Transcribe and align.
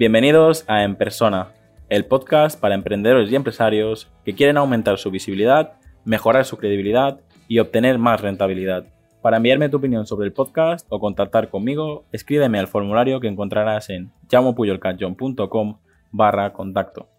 Bienvenidos 0.00 0.64
a 0.66 0.82
En 0.82 0.96
Persona, 0.96 1.52
el 1.90 2.06
podcast 2.06 2.58
para 2.58 2.74
emprendedores 2.74 3.30
y 3.30 3.36
empresarios 3.36 4.10
que 4.24 4.34
quieren 4.34 4.56
aumentar 4.56 4.96
su 4.96 5.10
visibilidad, 5.10 5.74
mejorar 6.06 6.46
su 6.46 6.56
credibilidad 6.56 7.20
y 7.48 7.58
obtener 7.58 7.98
más 7.98 8.18
rentabilidad. 8.22 8.86
Para 9.20 9.36
enviarme 9.36 9.68
tu 9.68 9.76
opinión 9.76 10.06
sobre 10.06 10.26
el 10.26 10.32
podcast 10.32 10.86
o 10.88 11.00
contactar 11.00 11.50
conmigo, 11.50 12.06
escríbeme 12.12 12.58
al 12.58 12.66
formulario 12.66 13.20
que 13.20 13.28
encontrarás 13.28 13.90
en 13.90 14.10
llamopuyolcanchon.com 14.30 15.80
barra 16.12 16.54
contacto. 16.54 17.10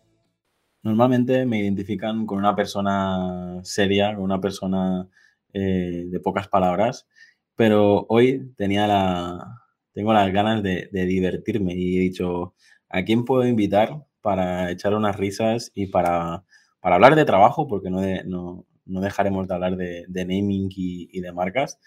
Normalmente 0.81 1.45
me 1.45 1.59
identifican 1.59 2.25
con 2.25 2.39
una 2.39 2.55
persona 2.55 3.59
seria, 3.61 4.15
con 4.15 4.23
una 4.23 4.41
persona 4.41 5.07
eh, 5.53 6.05
de 6.07 6.19
pocas 6.19 6.47
palabras, 6.47 7.07
pero 7.55 8.07
hoy 8.09 8.55
tenía 8.57 8.87
la, 8.87 9.61
tengo 9.93 10.13
las 10.13 10.31
ganas 10.31 10.63
de, 10.63 10.89
divertirme 10.91 11.73
y 11.75 11.97
he 11.97 12.01
dicho, 12.01 12.55
¿a 12.91 13.03
quién 13.03 13.25
puedo 13.25 13.47
invitar 13.47 14.05
para 14.21 14.71
echar 14.71 14.93
unas 14.93 15.15
risas 15.15 15.71
y 15.73 15.87
para, 15.87 16.43
hablar 16.81 17.15
de 17.15 17.25
trabajo? 17.25 17.67
Porque 17.67 17.89
no, 17.89 18.01
no, 18.25 18.65
no 18.85 19.01
dejaremos 19.01 19.47
de 19.47 19.53
hablar 19.53 19.77
de, 19.77 20.05
naming 20.09 20.69
y, 20.75 21.19
de 21.19 21.31
marcas. 21.31 21.79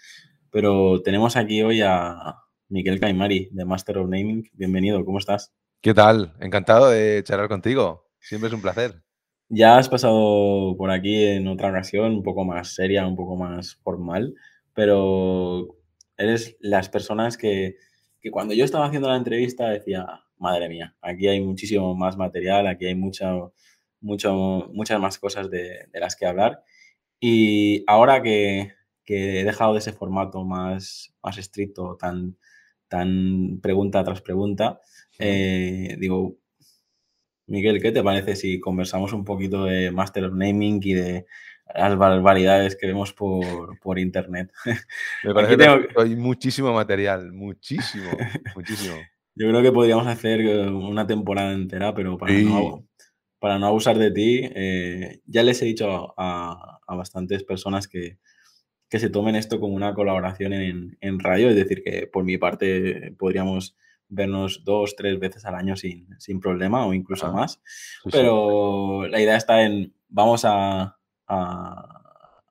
Pero 0.51 1.01
tenemos 1.01 1.35
aquí 1.35 1.61
hoy 1.61 1.81
a 1.81 2.35
Miguel 2.69 2.99
Caimari, 2.99 3.49
de 3.51 3.65
Master 3.65 3.99
of 3.99 4.09
Naming. 4.09 4.49
Bienvenido, 4.53 5.03
¿cómo 5.05 5.19
estás? 5.19 5.53
¿Qué 5.81 5.93
tal? 5.93 6.33
Encantado 6.39 6.89
de 6.89 7.23
charlar 7.23 7.47
contigo. 7.47 8.09
Siempre 8.19 8.47
es 8.47 8.53
un 8.53 8.61
placer. 8.61 9.03
Ya 9.49 9.77
has 9.77 9.87
pasado 9.87 10.75
por 10.75 10.89
aquí 10.89 11.23
en 11.23 11.47
otra 11.47 11.69
ocasión, 11.69 12.13
un 12.13 12.23
poco 12.23 12.43
más 12.43 12.73
seria, 12.73 13.05
un 13.05 13.15
poco 13.15 13.35
más 13.35 13.75
formal, 13.75 14.33
pero 14.73 15.67
eres 16.17 16.57
las 16.59 16.89
personas 16.89 17.37
que, 17.37 17.75
cuando 18.31 18.55
yo 18.55 18.65
estaba 18.65 18.87
haciendo 18.87 19.07
la 19.07 19.17
entrevista 19.17 19.69
decía, 19.69 20.24
madre 20.37 20.69
mía, 20.69 20.95
aquí 21.01 21.27
hay 21.27 21.41
muchísimo 21.41 21.95
más 21.95 22.17
material, 22.17 22.67
aquí 22.67 22.85
hay 22.85 22.95
mucho, 22.95 23.53
mucho, 24.01 24.69
muchas 24.73 24.99
más 24.99 25.17
cosas 25.19 25.49
de, 25.49 25.87
de 25.91 25.99
las 25.99 26.15
que 26.15 26.25
hablar 26.25 26.63
y 27.19 27.83
ahora 27.87 28.21
que, 28.21 28.71
he 29.07 29.43
dejado 29.43 29.73
de 29.73 29.79
ese 29.79 29.93
formato 29.93 30.43
más, 30.43 31.13
más 31.23 31.37
estricto, 31.37 31.97
tan, 31.99 32.37
tan 32.87 33.59
pregunta 33.61 34.03
tras 34.03 34.21
pregunta, 34.21 34.79
eh, 35.19 35.95
digo, 35.99 36.37
Miguel, 37.47 37.81
¿qué 37.81 37.91
te 37.91 38.03
parece 38.03 38.35
si 38.35 38.59
conversamos 38.59 39.13
un 39.13 39.23
poquito 39.23 39.65
de 39.65 39.91
Master 39.91 40.25
of 40.25 40.33
Naming 40.33 40.79
y 40.83 40.93
de 40.93 41.25
las 41.73 41.95
barbaridades 41.97 42.75
que 42.75 42.87
vemos 42.87 43.13
por, 43.13 43.99
internet? 43.99 44.51
Me 45.23 45.33
parece 45.33 45.57
que 45.57 45.87
hay 45.97 46.15
muchísimo 46.15 46.73
material, 46.73 47.31
muchísimo, 47.31 48.11
muchísimo. 48.55 48.95
Yo 49.35 49.49
creo 49.49 49.61
que 49.61 49.71
podríamos 49.71 50.07
hacer 50.07 50.41
eh, 50.41 50.67
una 50.67 51.05
temporada 51.05 51.51
entera, 51.53 51.93
pero 51.93 52.17
para, 52.17 52.33
no, 52.33 52.87
para 53.39 53.59
no 53.59 53.67
abusar 53.67 53.97
de 53.97 54.11
ti, 54.11 54.41
eh, 54.43 55.21
ya 55.25 55.43
les 55.43 55.61
he 55.61 55.65
dicho 55.65 56.13
a, 56.17 56.79
a 56.87 56.95
bastantes 56.95 57.43
personas 57.43 57.87
que, 57.87 58.17
se 58.89 59.09
tomen 59.09 59.35
esto 59.35 59.59
como 59.59 59.75
una 59.75 59.93
colaboración 59.93 60.53
en, 60.53 61.19
radio, 61.19 61.49
es 61.49 61.55
decir, 61.57 61.83
que 61.83 62.07
por 62.07 62.23
mi 62.23 62.37
parte 62.37 63.13
podríamos 63.19 63.75
vernos 64.07 64.63
dos, 64.63 64.95
tres 64.95 65.19
veces 65.19 65.43
al 65.43 65.55
año 65.55 65.75
sin, 65.75 66.07
problema 66.39 66.85
o 66.85 66.93
incluso 66.93 67.29
más. 67.33 67.61
Pero 68.09 69.05
la 69.07 69.19
idea 69.19 69.35
está 69.35 69.63
en, 69.63 69.93
vamos 70.07 70.43
a, 70.45 70.97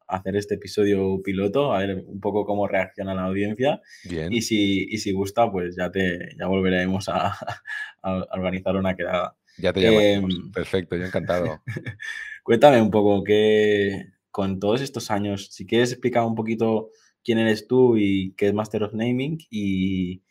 hacer 0.06 0.37
este 0.37 0.54
episodio 0.54 1.20
piloto, 1.22 1.72
a 1.72 1.81
ver 1.81 2.04
un 2.06 2.20
poco 2.20 2.44
cómo 2.44 2.66
reacciona 2.69 3.15
la 3.15 3.25
audiencia. 3.25 3.81
Y 4.31 4.42
si, 4.42 4.87
si 4.98 5.12
gusta, 5.12 5.50
pues 5.50 5.76
ya, 5.76 5.91
te, 5.91 6.37
ya 6.38 6.47
volveremos 6.47 7.09
a, 7.09 7.37
organizar 8.03 8.76
una 8.76 8.94
quedada. 8.94 9.37
Ya 9.59 9.72
te 9.72 9.81
llamo. 9.81 10.00
Em, 10.00 10.53
Perfecto, 10.53 10.97
yo 10.97 11.04
encantado. 11.04 11.62
Cuéntame 12.43 12.82
un 12.82 12.91
poco 12.91 13.25
qué, 13.25 14.09
con 14.31 14.59
todos 14.59 14.81
estos 14.81 15.10
años, 15.10 15.48
si 15.53 15.64
quieres 15.64 15.93
explicar 15.93 16.25
un 16.25 16.34
poquito 16.34 16.91
quién 17.22 17.38
eres 17.38 17.66
tú 17.66 17.97
y 17.97 18.34
qué 18.37 18.48
es 18.48 18.54
Master 18.54 18.82
of 18.82 18.93
Naming 18.93 19.38
y, 19.48 20.22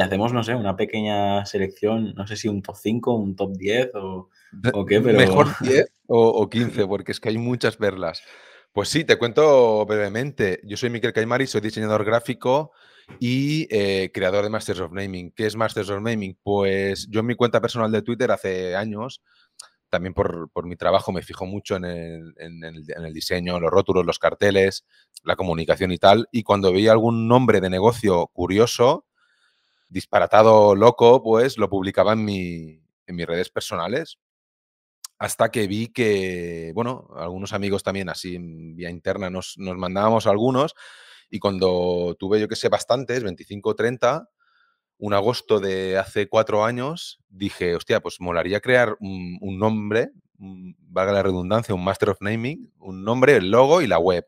hacemos, 0.00 0.32
no 0.32 0.42
sé, 0.42 0.54
una 0.54 0.76
pequeña 0.76 1.44
selección, 1.44 2.14
no 2.14 2.26
sé 2.26 2.36
si 2.36 2.46
un 2.48 2.62
top 2.62 2.76
5, 2.76 3.14
un 3.14 3.36
top 3.36 3.56
10 3.56 3.90
o, 3.94 4.28
qué, 4.86 5.00
pero... 5.00 5.18
Mejor 5.18 5.48
10 5.60 5.92
o, 6.06 6.48
15, 6.48 6.86
porque 6.86 7.12
es 7.12 7.20
que 7.20 7.30
hay 7.30 7.38
muchas 7.38 7.76
perlas. 7.76 8.22
Pues 8.72 8.88
sí, 8.88 9.04
te 9.04 9.16
cuento 9.16 9.84
brevemente. 9.86 10.60
Yo 10.64 10.76
soy 10.76 10.90
Miquel 10.90 11.12
Caimari, 11.12 11.46
soy 11.46 11.60
diseñador 11.60 12.04
gráfico 12.04 12.72
y 13.18 13.66
eh, 13.70 14.10
creador 14.12 14.44
de 14.44 14.50
Masters 14.50 14.80
of 14.80 14.92
Naming. 14.92 15.32
¿Qué 15.32 15.46
es 15.46 15.56
Masters 15.56 15.90
of 15.90 16.02
Naming? 16.02 16.38
Pues 16.42 17.08
yo 17.10 17.20
en 17.20 17.26
mi 17.26 17.34
cuenta 17.34 17.60
personal 17.60 17.90
de 17.90 18.02
Twitter 18.02 18.30
hace 18.30 18.76
años 18.76 19.22
también 19.88 20.14
por, 20.14 20.50
mi 20.64 20.76
trabajo 20.76 21.12
me 21.12 21.22
fijo 21.22 21.46
mucho 21.46 21.76
en 21.76 21.84
el, 21.84 22.34
en, 22.38 22.64
el, 22.64 23.12
diseño, 23.12 23.58
los 23.58 23.70
rótulos, 23.70 24.04
los 24.04 24.18
carteles, 24.18 24.84
la 25.24 25.36
comunicación 25.36 25.92
y 25.92 25.98
tal. 25.98 26.28
Y 26.30 26.42
cuando 26.42 26.72
veía 26.72 26.92
algún 26.92 27.28
nombre 27.28 27.60
de 27.60 27.70
negocio 27.70 28.26
curioso, 28.28 29.06
disparatado, 29.88 30.74
loco, 30.74 31.22
pues 31.22 31.58
lo 31.58 31.70
publicaba 31.70 32.12
en, 32.12 32.24
mi, 32.24 32.82
en 33.06 33.16
mis 33.16 33.26
redes 33.26 33.50
personales. 33.50 34.18
Hasta 35.18 35.50
que 35.50 35.66
vi 35.66 35.88
que, 35.88 36.72
bueno, 36.74 37.08
algunos 37.16 37.52
amigos 37.52 37.82
también 37.82 38.08
así 38.08 38.38
vía 38.40 38.90
interna 38.90 39.30
nos, 39.30 39.54
nos 39.58 39.76
mandábamos 39.76 40.26
algunos. 40.26 40.74
Y 41.30 41.40
cuando 41.40 42.16
tuve, 42.18 42.40
yo 42.40 42.48
que 42.48 42.56
sé, 42.56 42.68
bastantes, 42.68 43.22
25 43.22 43.70
o 43.70 43.74
30, 43.74 44.28
un 44.98 45.14
agosto 45.14 45.60
de 45.60 45.98
hace 45.98 46.28
cuatro 46.28 46.64
años, 46.64 47.20
dije, 47.28 47.76
hostia, 47.76 48.00
pues 48.00 48.20
molaría 48.20 48.60
crear 48.60 48.96
un, 49.00 49.58
nombre, 49.58 50.10
valga 50.36 51.12
la 51.12 51.22
redundancia, 51.22 51.74
un 51.74 51.84
Master 51.84 52.10
of 52.10 52.20
Naming, 52.20 52.72
un 52.78 53.04
nombre, 53.04 53.36
el 53.36 53.50
logo 53.50 53.80
y 53.80 53.86
la 53.86 53.98
web. 53.98 54.26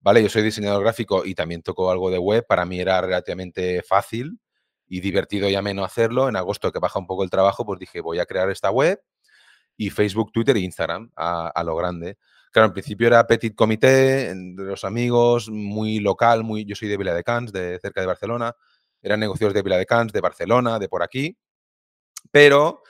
Vale, 0.00 0.22
yo 0.22 0.28
soy 0.28 0.42
diseñador 0.42 0.82
gráfico 0.82 1.24
y 1.24 1.34
también 1.34 1.62
toco 1.62 1.90
algo 1.90 2.10
de 2.10 2.18
web. 2.18 2.44
Para 2.46 2.64
mí 2.64 2.78
era 2.80 3.00
relativamente 3.00 3.82
fácil 3.82 4.40
y 4.86 5.00
divertido 5.00 5.48
y 5.48 5.56
ameno 5.56 5.84
hacerlo. 5.84 6.28
En 6.28 6.36
agosto, 6.36 6.70
que 6.70 6.78
baja 6.78 7.00
un 7.00 7.06
poco 7.08 7.24
el 7.24 7.30
trabajo, 7.30 7.64
pues 7.64 7.80
dije, 7.80 8.00
voy 8.00 8.20
a 8.20 8.26
crear 8.26 8.50
esta 8.50 8.70
web 8.70 9.00
y 9.76 9.90
Facebook, 9.90 10.32
Twitter 10.32 10.56
e 10.56 10.60
Instagram 10.60 11.10
a, 11.16 11.62
lo 11.64 11.76
grande. 11.76 12.18
Claro, 12.52 12.68
en 12.68 12.72
principio 12.72 13.06
era 13.06 13.26
petit 13.26 13.54
comité 13.54 14.34
de 14.34 14.64
los 14.64 14.84
amigos, 14.84 15.50
muy 15.50 16.00
local, 16.00 16.44
muy. 16.44 16.64
Yo 16.64 16.74
soy 16.74 16.88
de 16.88 16.96
Vila 16.96 17.14
de 17.14 17.22
de 17.52 17.78
cerca 17.80 18.00
de 18.00 18.06
Barcelona 18.06 18.54
eran 19.06 19.20
negocios 19.20 19.54
de 19.54 19.62
Viladecans, 19.62 20.12
de 20.12 20.20
Barcelona, 20.20 20.80
de 20.80 20.88
por 20.88 21.02
aquí, 21.02 21.38
pero 22.32 22.82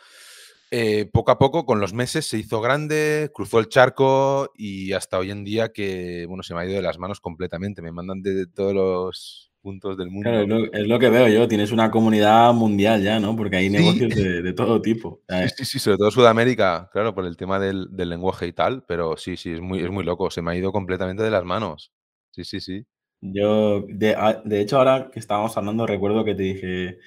eh, 0.71 1.11
poco 1.13 1.31
a 1.31 1.39
poco, 1.39 1.67
con 1.67 1.79
los 1.79 1.93
meses, 1.93 2.27
se 2.27 2.39
hizo 2.39 2.63
grande, 2.63 3.31
cruzó 3.35 3.59
el 3.59 3.69
charco 3.69 4.51
y 4.55 4.93
hasta 4.95 5.19
hoy 5.19 5.31
en 5.31 5.45
día 5.45 5.73
que, 5.73 6.25
bueno, 6.27 6.43
se 6.43 6.55
me 6.55 6.61
ha 6.61 6.65
ido 6.65 6.77
de 6.77 6.83
las 6.83 6.99
manos 6.99 7.21
completamente. 7.21 7.83
Me 7.83 7.93
mandan 7.93 8.23
de, 8.23 8.47
todos 8.47 8.73
los 8.73 9.53
puntos 9.67 9.97
del 9.97 10.11
mundo. 10.11 10.31
Claro, 10.31 10.65
es 10.73 10.87
lo, 10.87 10.97
que 11.01 11.11
veo 11.11 11.27
yo. 11.27 11.49
Tienes 11.49 11.73
una 11.73 11.91
comunidad 11.91 12.55
mundial 12.55 13.03
ya, 13.03 13.19
¿no? 13.19 13.35
Porque 13.35 13.57
hay 13.57 13.69
negocios 13.69 14.15
de, 14.15 14.53
todo 14.53 14.81
tipo. 14.81 15.23
Sí, 15.57 15.65
sí, 15.65 15.79
sobre 15.81 15.99
todo 15.99 16.13
Sudamérica, 16.13 16.89
claro, 16.93 17.13
por 17.17 17.27
el 17.27 17.37
tema 17.37 17.59
del, 17.59 17.89
lenguaje 17.97 18.47
y 18.47 18.53
tal, 18.53 18.85
pero 18.87 19.17
sí, 19.17 19.37
sí, 19.37 19.55
es 19.55 19.61
muy, 19.61 19.81
es 19.81 19.91
muy 19.91 20.05
loco. 20.05 20.31
Se 20.31 20.41
me 20.41 20.53
ha 20.53 20.55
ido 20.55 20.71
completamente 20.71 21.25
de 21.25 21.33
las 21.33 21.45
manos. 21.45 21.93
Sí, 22.31 22.45
sí, 22.45 22.61
sí. 22.61 22.87
Yo, 23.21 23.85
de, 23.89 24.17
de 24.45 24.61
hecho, 24.61 24.79
ahora 24.79 25.11
que 25.13 25.19
estábamos 25.19 25.57
hablando, 25.57 25.85
recuerdo 25.85 26.25
que 26.25 26.37
te 26.37 26.45
dije, 26.45 26.99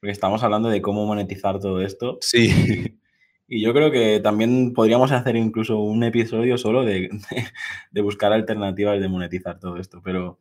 porque 0.00 0.10
estábamos 0.10 0.42
hablando 0.42 0.68
de 0.68 0.82
cómo 0.82 1.06
monetizar 1.06 1.60
todo 1.60 1.80
esto. 1.80 2.18
Sí. 2.22 2.98
Y 3.46 3.62
yo 3.62 3.72
creo 3.72 3.92
que 3.92 4.18
también 4.18 4.72
podríamos 4.74 5.12
hacer 5.12 5.36
incluso 5.36 5.78
un 5.78 6.02
episodio 6.02 6.58
solo 6.58 6.84
de, 6.84 7.08
de, 7.92 8.00
buscar 8.00 8.32
alternativas 8.32 9.00
de 9.00 9.08
monetizar 9.08 9.60
todo 9.60 9.76
esto. 9.76 10.00
Pero 10.04 10.38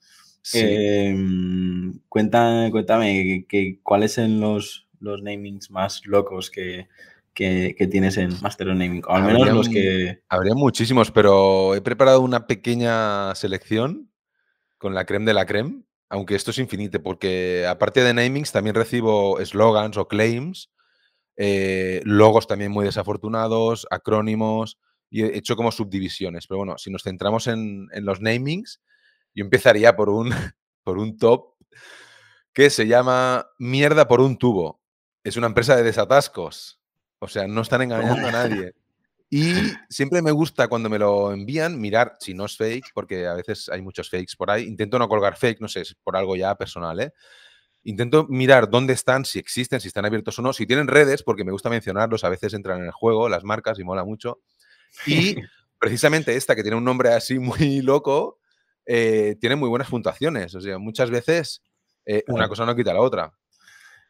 em, 0.54 2.00
cuéntame, 2.10 2.72
cuéntame 2.72 3.46
que, 3.48 3.80
cuáles 3.84 4.14
son 4.14 4.40
los, 4.40 4.88
los 5.00 5.22
namings 5.22 5.72
más 5.72 6.06
locos 6.06 6.50
que, 6.50 6.88
que, 7.34 7.88
tienes 7.90 8.18
en 8.18 8.34
Master 8.42 8.70
of 8.70 8.78
Naming. 8.78 9.04
O 9.08 9.12
al 9.14 9.24
menos 9.24 9.48
los 9.50 9.70
que. 9.70 10.22
Habría 10.30 10.56
muchísimos, 10.56 11.12
pero 11.12 11.76
he 11.76 11.82
preparado 11.82 12.22
una 12.22 12.48
pequeña 12.48 13.34
selección 13.36 14.10
con 14.78 14.94
la 14.94 15.06
creme 15.06 15.26
de 15.26 15.34
la 15.34 15.46
creme, 15.46 15.84
aunque 16.10 16.36
esto 16.36 16.52
es 16.52 16.58
infinito, 16.58 17.02
porque 17.04 17.66
aparte 17.68 18.02
de 18.02 18.14
namings 18.14 18.52
también 18.52 18.76
recibo 18.76 19.38
slogans 19.44 19.98
o 19.98 20.08
claims, 20.08 20.72
eh, 21.38 22.02
logos 22.04 22.48
también 22.48 22.72
muy 22.72 22.86
desafortunados, 22.86 23.88
acrónimos, 23.92 24.78
y 25.10 25.24
he 25.24 25.38
hecho 25.38 25.56
como 25.56 25.72
subdivisiones. 25.72 26.48
Pero 26.48 26.60
bueno, 26.60 26.78
si 26.78 26.92
nos 26.92 27.04
centramos 27.04 27.48
en, 27.48 27.88
los 27.94 28.22
namings, 28.22 28.82
yo 29.34 29.44
empezaría 29.44 29.96
por 29.96 30.10
un, 30.10 30.30
por 30.84 30.98
un 30.98 31.18
top 31.18 31.56
que 32.54 32.70
se 32.70 32.88
llama 32.88 33.48
Mierda 33.58 34.08
por 34.08 34.22
un 34.22 34.38
tubo. 34.38 34.82
Es 35.24 35.38
una 35.38 35.48
empresa 35.48 35.76
de 35.76 35.84
desatascos. 35.84 36.82
O 37.20 37.28
sea, 37.28 37.48
no 37.48 37.62
están 37.62 37.82
engañando 37.82 38.28
a 38.28 38.32
nadie. 38.32 38.74
Y 39.30 39.54
siempre 39.90 40.22
me 40.24 40.32
gusta 40.32 40.68
cuando 40.68 40.90
me 40.90 40.98
lo 40.98 41.32
envían 41.32 41.80
mirar 41.80 42.16
si 42.20 42.34
no 42.34 42.46
es 42.46 42.58
fake, 42.58 42.92
porque 42.96 43.28
a 43.28 43.36
veces 43.36 43.70
hay 43.70 43.82
muchos 43.82 44.10
fakes 44.10 44.34
por 44.36 44.50
ahí. 44.50 44.64
Intento 44.64 44.98
no 44.98 45.08
colgar 45.08 45.38
fake, 45.38 45.62
no 45.62 45.68
sé, 45.68 45.82
es 45.82 45.96
por 46.04 46.18
algo 46.18 46.36
ya 46.36 46.56
personal, 46.56 47.00
¿eh? 47.00 47.14
intento 47.84 48.28
mirar 48.30 48.70
dónde 48.70 48.94
están, 48.94 49.26
si 49.26 49.40
existen, 49.40 49.80
si 49.80 49.88
están 49.88 50.06
abiertos 50.06 50.38
o 50.40 50.42
no, 50.42 50.54
si 50.54 50.66
tienen 50.66 50.88
redes, 50.88 51.24
porque 51.24 51.44
me 51.44 51.52
gusta 51.52 51.70
mencionarlos, 51.70 52.24
a 52.24 52.30
veces 52.30 52.54
entran 52.54 52.80
en 52.80 52.86
el 52.86 52.92
juego, 52.92 53.30
las 53.30 53.44
marcas, 53.44 53.80
y 53.80 53.84
mola 53.84 54.04
mucho. 54.04 54.42
Y 55.06 55.36
precisamente 55.80 56.36
esta, 56.36 56.56
que 56.56 56.62
tiene 56.62 56.78
un 56.78 56.84
nombre 56.84 57.14
así 57.14 57.40
muy 57.40 57.82
loco, 57.82 58.39
eh, 58.92 59.36
tiene 59.40 59.56
muy 59.56 59.70
buenas 59.70 59.88
puntuaciones. 59.88 60.56
O 60.56 60.62
sea, 60.62 60.80
muchas 60.80 61.12
veces 61.12 61.62
eh, 62.08 62.24
una 62.28 62.50
cosa 62.50 62.66
no 62.66 62.76
quita 62.76 62.92
la 62.92 63.02
otra. 63.02 63.32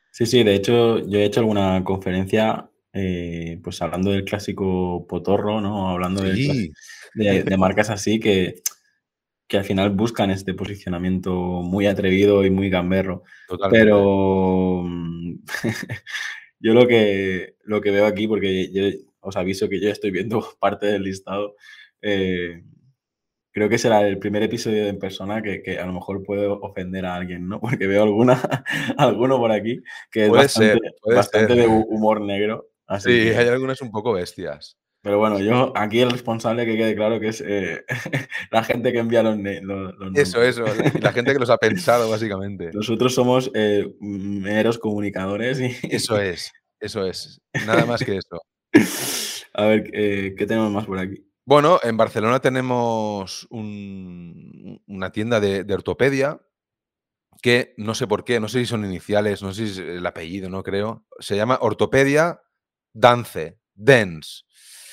Sí, 0.09 0.25
sí, 0.25 0.41
de 0.41 0.55
hecho, 0.55 0.99
yo 0.99 1.19
he 1.19 1.25
hecho 1.25 1.41
alguna 1.41 1.83
conferencia, 1.83 2.69
eh, 2.93 3.59
pues 3.61 3.81
hablando 3.81 4.11
del 4.11 4.23
clásico 4.23 5.05
potorro, 5.05 5.59
¿no? 5.59 5.89
Hablando 5.89 6.23
de, 6.23 6.71
de, 7.13 7.57
marcas 7.57 7.89
así 7.89 8.21
que, 8.21 8.61
que 9.49 9.57
al 9.57 9.65
final 9.65 9.89
buscan 9.89 10.31
este 10.31 10.53
posicionamiento 10.53 11.33
muy 11.33 11.85
atrevido 11.85 12.45
y 12.45 12.49
muy 12.49 12.69
gamberro. 12.69 13.23
Pero 13.69 14.83
mm, 14.85 15.39
yo 16.61 16.73
lo 16.73 16.87
que, 16.87 17.57
lo 17.65 17.81
que 17.81 17.91
veo 17.91 18.05
aquí, 18.05 18.29
porque 18.29 18.71
yo 18.71 18.83
os 19.19 19.35
aviso 19.35 19.67
que 19.67 19.81
yo 19.81 19.89
estoy 19.89 20.11
viendo 20.11 20.41
parte 20.61 20.85
del 20.85 21.03
listado, 21.03 21.57
eh, 22.01 22.63
creo 23.51 23.69
que 23.69 23.77
será 23.77 24.05
el 24.07 24.19
primer 24.19 24.43
episodio 24.43 24.87
en 24.87 24.99
persona 24.99 25.41
que, 25.41 25.79
a 25.79 25.85
lo 25.85 25.93
mejor 25.93 26.23
puedo 26.23 26.59
ofender 26.61 27.05
a 27.05 27.15
alguien, 27.15 27.47
¿no? 27.47 27.59
Porque 27.61 27.87
veo 27.87 28.03
alguna, 28.03 28.39
alguno 28.97 29.37
por 29.37 29.51
aquí 29.51 29.81
que 30.11 30.25
es 30.25 30.31
bastante, 30.31 31.55
de 31.55 31.67
humor 31.67 32.21
negro. 32.21 32.69
sí, 32.99 33.29
hay 33.29 33.47
algunas 33.47 33.81
un 33.81 33.91
poco 33.91 34.13
bestias. 34.13 34.77
Pero 35.01 35.17
bueno, 35.17 35.39
yo 35.39 35.71
aquí 35.77 36.01
el 36.01 36.11
responsable 36.11 36.65
que 36.65 36.75
quede 36.75 36.93
claro 36.93 37.21
que 37.21 37.29
es 37.29 37.41
eh, 37.45 37.85
la 38.51 38.63
gente 38.63 38.91
que 38.91 38.99
envía 38.99 39.23
los, 39.23 39.37
Eso, 40.13 40.43
eso, 40.43 40.65
la 41.01 41.13
gente 41.13 41.31
que 41.31 41.39
los 41.39 41.49
ha 41.49 41.57
pensado 41.57 42.09
básicamente. 42.09 42.71
Nosotros 42.73 43.13
somos 43.13 43.49
eh, 43.53 43.87
meros 44.01 44.77
comunicadores 44.77 45.61
y... 45.61 45.73
Eso 45.89 46.19
es, 46.19 46.51
eso 46.81 47.05
es, 47.05 47.41
nada 47.65 47.85
más 47.85 48.03
que 48.03 48.17
eso. 48.17 48.41
A 49.53 49.65
ver, 49.65 49.89
eh, 49.93 50.35
¿qué 50.37 50.45
tenemos 50.45 50.71
más 50.71 50.85
por 50.85 50.99
aquí? 50.99 51.28
Bueno, 51.49 51.79
en 51.81 51.97
Barcelona 51.97 52.39
tenemos 52.39 53.47
una 53.49 55.11
tienda 55.11 55.39
de, 55.39 55.73
ortopedia 55.73 56.39
que 57.41 57.73
no 57.75 57.95
sé 57.95 58.05
por 58.05 58.23
qué, 58.23 58.39
no 58.39 58.47
sé 58.47 58.59
si 58.59 58.65
son 58.67 58.85
iniciales, 58.85 59.41
no 59.41 59.51
sé 59.51 59.65
si 59.65 59.71
es 59.71 59.77
el 59.79 60.05
apellido, 60.05 60.47
no 60.51 60.61
creo. 60.61 61.07
Se 61.17 61.35
llama 61.35 61.57
Ortopedia 61.59 62.39
Dance, 62.93 63.57
Dance. 63.73 64.43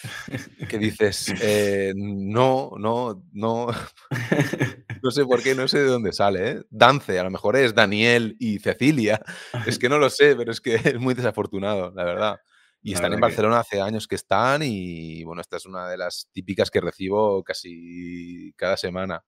Que 0.71 0.79
dices, 0.79 1.35
eh, 1.43 1.93
no, 1.95 2.73
no, 2.79 3.23
no. 3.35 3.67
No 5.03 5.11
sé 5.11 5.27
por 5.27 5.43
qué, 5.43 5.55
no 5.55 5.69
sé 5.69 5.81
de 5.81 5.89
dónde 5.89 6.13
sale. 6.13 6.51
¿eh? 6.51 6.63
Dance, 6.71 7.19
a 7.19 7.23
lo 7.23 7.31
mejor 7.31 7.57
es 7.57 7.75
Daniel 7.75 8.35
y 8.41 8.61
Cecilia. 8.61 9.21
Es 9.67 9.79
que 9.79 9.91
no 9.91 9.99
lo 9.99 10.09
sé, 10.09 10.35
pero 10.35 10.51
es 10.51 10.63
que 10.63 10.75
es 10.85 10.99
muy 10.99 11.13
desafortunado, 11.13 11.93
la 11.95 12.05
verdad. 12.05 12.41
Y 12.87 12.93
están 12.93 13.13
en 13.13 13.19
Barcelona 13.19 13.59
hace 13.59 13.81
años 13.81 14.07
que 14.07 14.15
están 14.15 14.63
y 14.63 15.25
bueno, 15.25 15.41
esta 15.41 15.57
es 15.57 15.67
una 15.67 15.89
de 15.89 15.99
las 15.99 16.29
típicas 16.31 16.71
que 16.71 16.81
recibo 16.81 17.43
casi 17.43 18.53
cada 18.55 18.77
semana. 18.77 19.25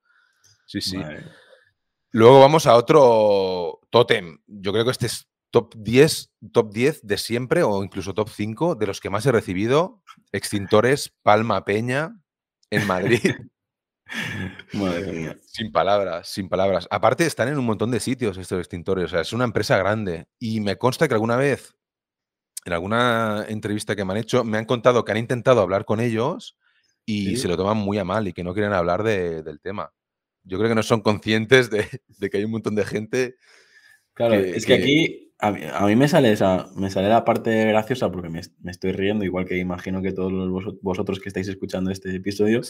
Sí, 0.65 0.81
sí. 0.81 0.97
Luego 2.13 2.39
vamos 2.39 2.69
a 2.69 2.77
otro 2.77 3.81
tótem. 3.91 4.39
Yo 4.47 4.73
creo 4.73 4.85
que 4.85 4.93
este 4.93 5.07
es 5.07 5.29
top 5.51 5.75
10, 5.77 6.31
top 6.53 6.73
10 6.73 7.05
de 7.05 7.19
siempre 7.19 7.65
o 7.65 7.83
incluso 7.83 8.15
top 8.15 8.29
5 8.29 8.77
de 8.77 8.87
los 8.87 9.01
que 9.01 9.11
más 9.11 9.27
he 9.27 9.33
recibido. 9.33 10.05
Extintores 10.31 11.13
Palma 11.25 11.65
Peña 11.65 12.17
en 12.71 12.87
Madrid. 12.87 13.35
Madre 14.73 15.13
mía. 15.13 15.37
Sin 15.45 15.73
palabras, 15.73 16.29
sin 16.29 16.49
palabras. 16.49 16.87
Aparte, 16.93 17.27
están 17.27 17.49
en 17.49 17.59
un 17.59 17.67
montón 17.67 17.91
de 17.91 17.99
sitios 17.99 18.39
estos 18.39 18.61
extintores. 18.61 19.07
O 19.07 19.09
sea, 19.09 19.23
es 19.23 19.33
una 19.33 19.43
empresa 19.43 19.77
grande. 19.79 20.29
Y 20.39 20.61
me 20.61 20.77
consta 20.77 21.09
que 21.09 21.15
alguna 21.15 21.37
vez 21.37 21.75
en 22.69 22.75
alguna 22.75 23.47
entrevista 23.49 23.97
que 23.97 24.05
me 24.05 24.13
han 24.13 24.19
hecho, 24.19 24.45
me 24.45 24.59
han 24.59 24.65
contado 24.65 25.05
que 25.05 25.13
han 25.13 25.19
intentado 25.19 25.61
hablar 25.61 25.85
con 25.85 26.01
ellos 26.01 26.57
y 27.05 27.37
se 27.37 27.49
lo 27.49 27.57
toman 27.57 27.79
muy 27.79 27.99
a 27.99 28.05
mal 28.05 28.29
y 28.29 28.33
que 28.33 28.45
no 28.45 28.53
quieren 28.53 28.75
hablar 28.75 29.03
del 29.03 29.61
tema. 29.61 29.93
Yo 30.45 30.59
creo 30.59 30.69
que 30.69 30.75
no 30.75 30.83
son 30.83 31.01
conscientes 31.01 31.71
de, 31.71 32.31
que 32.31 32.37
hay 32.37 32.45
un 32.45 32.51
montón 32.51 32.75
de 32.75 32.85
gente. 32.85 33.37
Claro, 34.15 34.35
es 34.35 34.67
que, 34.67 34.75
aquí 34.75 35.33
a 35.41 35.87
mí, 35.87 35.95
me 35.95 36.09
sale 36.09 36.33
esa, 36.33 36.69
me 36.75 36.91
sale 36.91 37.09
la 37.09 37.25
parte 37.25 37.65
graciosa 37.67 38.11
porque 38.11 38.29
me, 38.29 38.41
estoy 38.71 38.93
riendo, 38.93 39.25
igual 39.25 39.47
que 39.47 39.57
imagino 39.57 40.03
que 40.03 40.13
todos 40.13 40.33
vosotros 40.83 41.21
que 41.21 41.29
estáis 41.29 41.47
escuchando 41.49 41.91
este 41.91 42.15
episodio, 42.17 42.61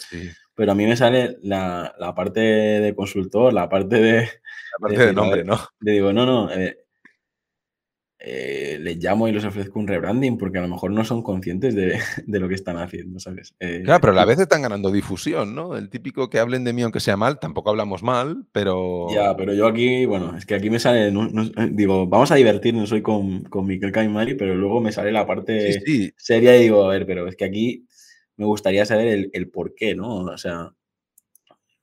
pero 0.55 0.73
a 0.73 0.75
mí 0.75 0.87
me 0.87 0.97
sale 0.97 1.39
la, 1.43 1.95
parte 2.15 2.41
de 2.41 2.95
consultor, 2.95 3.53
la 3.53 3.69
parte 3.69 3.97
de... 3.97 4.17
La 4.21 4.79
parte 4.81 5.07
de, 5.07 5.13
nombre, 5.15 5.45
¿no? 5.45 5.59
Le 5.81 5.93
digo, 5.93 6.13
no, 6.13 6.27
no, 6.27 6.53
eh, 6.53 6.79
eh, 8.21 8.79
les 8.81 8.97
llamo 8.99 9.29
y 9.29 9.33
les 9.33 9.45
ofrezco 9.45 9.79
un 9.79 9.87
rebranding 9.87 10.39
porque 10.39 10.59
a 10.59 10.63
lo 10.63 10.67
mejor 10.67 10.91
no 10.91 11.05
son 11.05 11.23
conscientes 11.23 11.77
de, 11.77 12.01
lo 12.27 12.49
que 12.49 12.55
están 12.57 12.77
haciendo, 12.77 13.21
¿sabes? 13.21 13.55
Eh, 13.61 13.83
claro, 13.85 14.01
pero 14.01 14.13
a 14.13 14.17
la 14.17 14.25
vez 14.25 14.41
están 14.41 14.63
ganando 14.63 14.91
difusión, 14.91 15.55
¿no? 15.55 15.77
El 15.77 15.89
típico 15.89 16.29
que 16.29 16.41
hablen 16.41 16.65
de 16.65 16.73
mí 16.73 16.83
aunque 16.83 16.99
sea 16.99 17.17
mal, 17.17 17.39
tampoco 17.39 17.71
hablamos 17.71 18.03
mal, 18.03 18.45
pero... 18.51 19.07
Ya, 19.15 19.37
pero 19.37 19.55
yo 19.55 19.69
aquí, 19.69 20.05
bueno, 20.05 20.37
es 20.37 20.47
que 20.47 20.57
aquí 20.57 20.69
me 20.69 20.81
sale, 20.81 21.13
digo, 21.71 22.09
vamos 22.09 22.33
a 22.33 22.35
divertirnos 22.35 22.91
hoy 22.91 23.03
con, 23.03 23.45
con 23.45 23.67
Miquel 23.67 23.93
Caimari, 23.93 24.35
pero 24.35 24.57
luego 24.57 24.81
me 24.81 24.91
sale 24.91 25.13
la 25.13 25.27
parte 25.27 25.81
seria 26.17 26.57
y 26.57 26.63
digo, 26.63 26.85
a 26.85 26.89
ver, 26.89 27.07
pero 27.07 27.29
es 27.29 27.37
que 27.37 27.45
aquí 27.45 27.87
me 28.37 28.47
gustaría 28.47 28.85
saber 28.85 29.31
el, 29.33 29.51
por 29.51 29.77
qué, 29.77 29.95
¿no? 29.95 30.25
O 30.25 30.39
sea, 30.39 30.73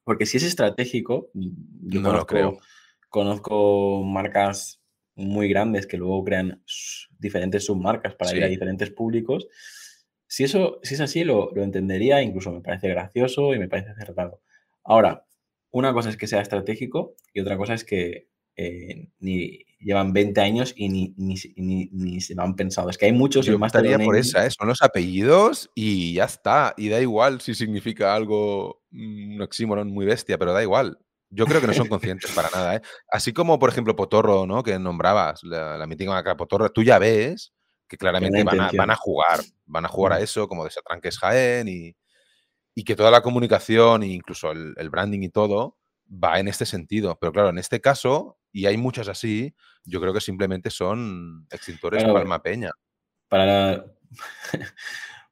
porque 0.03 0.25
si 0.25 0.37
es 0.37 0.43
estratégico, 0.43 1.29
yo 1.33 2.01
no 2.01 2.11
lo 2.11 2.25
creo. 2.25 2.57
conozco 3.09 4.03
marcas 4.03 4.81
muy 5.15 5.47
grandes 5.49 5.87
que 5.87 5.97
luego 5.97 6.23
crean 6.23 6.63
diferentes 7.17 7.65
submarcas 7.65 8.15
para 8.15 8.35
ir 8.35 8.43
a 8.43 8.47
diferentes 8.47 8.91
públicos. 8.91 9.47
Si 10.27 10.43
eso 10.43 10.79
si 10.83 10.95
es 10.95 11.01
así, 11.01 11.23
lo, 11.23 11.55
entendería, 11.55 12.21
incluso 12.21 12.51
me 12.51 12.61
parece 12.61 12.89
gracioso 12.89 13.53
y 13.53 13.59
me 13.59 13.67
parece 13.67 13.91
acertado. 13.91 14.41
Ahora, 14.83 15.25
una 15.71 15.93
cosa 15.93 16.09
es 16.09 16.17
que 16.17 16.27
sea 16.27 16.41
estratégico 16.41 17.15
y 17.33 17.39
otra 17.39 17.57
cosa 17.57 17.73
es 17.73 17.83
que 17.83 18.29
eh, 18.57 19.09
ni 19.19 19.65
llevan 19.79 20.13
20 20.13 20.41
años 20.41 20.73
y 20.75 20.89
ni, 20.89 21.13
ni, 21.17 22.21
se 22.21 22.35
lo 22.35 22.43
han 22.43 22.55
pensado. 22.55 22.89
Es 22.89 22.97
que 22.97 23.05
hay 23.05 23.11
muchos. 23.11 23.45
Yo 23.45 23.57
estaría 23.63 23.99
por 23.99 24.17
esa, 24.17 24.45
¿eh? 24.45 24.49
son 24.51 24.67
los 24.67 24.81
apellidos 24.81 25.69
y 25.75 26.13
ya 26.13 26.25
está. 26.25 26.73
Y 26.77 26.89
da 26.89 26.99
igual 26.99 27.41
si 27.41 27.53
significa 27.53 28.15
algo, 28.15 28.83
un 28.91 29.41
oxímoron 29.41 29.91
muy 29.91 30.05
bestia, 30.05 30.37
pero 30.37 30.53
da 30.53 30.63
igual. 30.63 30.97
Yo 31.35 31.45
creo 31.45 31.61
que 31.61 31.67
no 31.67 31.73
son 31.73 31.87
conscientes 31.89 32.31
para 32.31 32.49
nada. 32.49 32.75
¿eh? 32.75 32.81
Así 33.11 33.33
como, 33.33 33.59
por 33.59 33.69
ejemplo, 33.69 33.95
Potorro, 33.95 34.45
¿no? 34.45 34.63
que 34.63 34.79
nombrabas, 34.79 35.43
la, 35.43 35.77
la 35.77 35.87
mítica 35.87 36.11
marca 36.11 36.37
Potorro, 36.37 36.71
tú 36.71 36.83
ya 36.83 36.99
ves 36.99 37.53
que 37.87 37.97
claramente 37.97 38.43
van 38.43 38.89
a, 38.89 38.95
jugar, 38.95 39.41
van 39.65 39.85
a 39.85 39.87
jugar 39.87 40.13
a 40.13 40.19
eso, 40.19 40.47
como 40.47 40.63
desatranques 40.63 41.19
Jaén 41.19 41.67
y, 41.67 41.95
y 42.73 42.83
que 42.83 42.95
toda 42.95 43.11
la 43.11 43.21
comunicación 43.21 44.03
e 44.03 44.07
incluso 44.07 44.51
el, 44.51 44.89
branding 44.89 45.21
y 45.21 45.29
todo 45.29 45.77
va 46.11 46.39
en 46.39 46.47
este 46.47 46.65
sentido. 46.65 47.17
Pero 47.19 47.31
claro, 47.31 47.49
en 47.49 47.57
este 47.57 47.81
caso, 47.81 48.37
y 48.51 48.65
hay 48.65 48.77
muchas 48.77 49.07
así, 49.07 49.55
yo 49.83 50.01
creo 50.01 50.13
que 50.13 50.21
simplemente 50.21 50.69
son 50.69 51.47
extintores 51.51 52.03
de 52.03 52.11
Palma 52.11 52.41
Peña. 52.41 52.71
Para, 53.27 53.85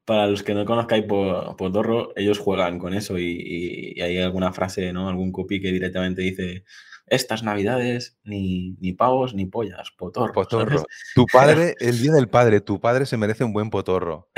para 0.05 0.27
los 0.27 0.43
que 0.43 0.53
no 0.53 0.65
conozcáis 0.65 1.05
por, 1.05 1.55
por 1.55 2.13
ellos 2.15 2.39
juegan 2.39 2.79
con 2.79 2.93
eso 2.93 3.17
y, 3.17 3.99
hay 4.01 4.17
alguna 4.19 4.51
frase, 4.51 4.91
¿no? 4.91 5.07
Algún 5.07 5.31
copy 5.31 5.61
que 5.61 5.71
directamente 5.71 6.21
dice 6.21 6.63
estas 7.05 7.43
navidades 7.43 8.17
ni, 8.23 8.75
ni 8.79 8.93
pavos 8.93 9.33
ni 9.33 9.45
pollas, 9.45 9.91
potorro. 9.97 10.33
Potorro. 10.33 10.83
Tu 11.15 11.25
padre, 11.31 11.75
el 11.79 12.01
día 12.01 12.11
del 12.13 12.29
padre, 12.29 12.61
tu 12.61 12.79
padre 12.79 13.05
se 13.05 13.17
merece 13.17 13.43
un 13.43 13.53
buen 13.53 13.69
potorro. 13.69 14.29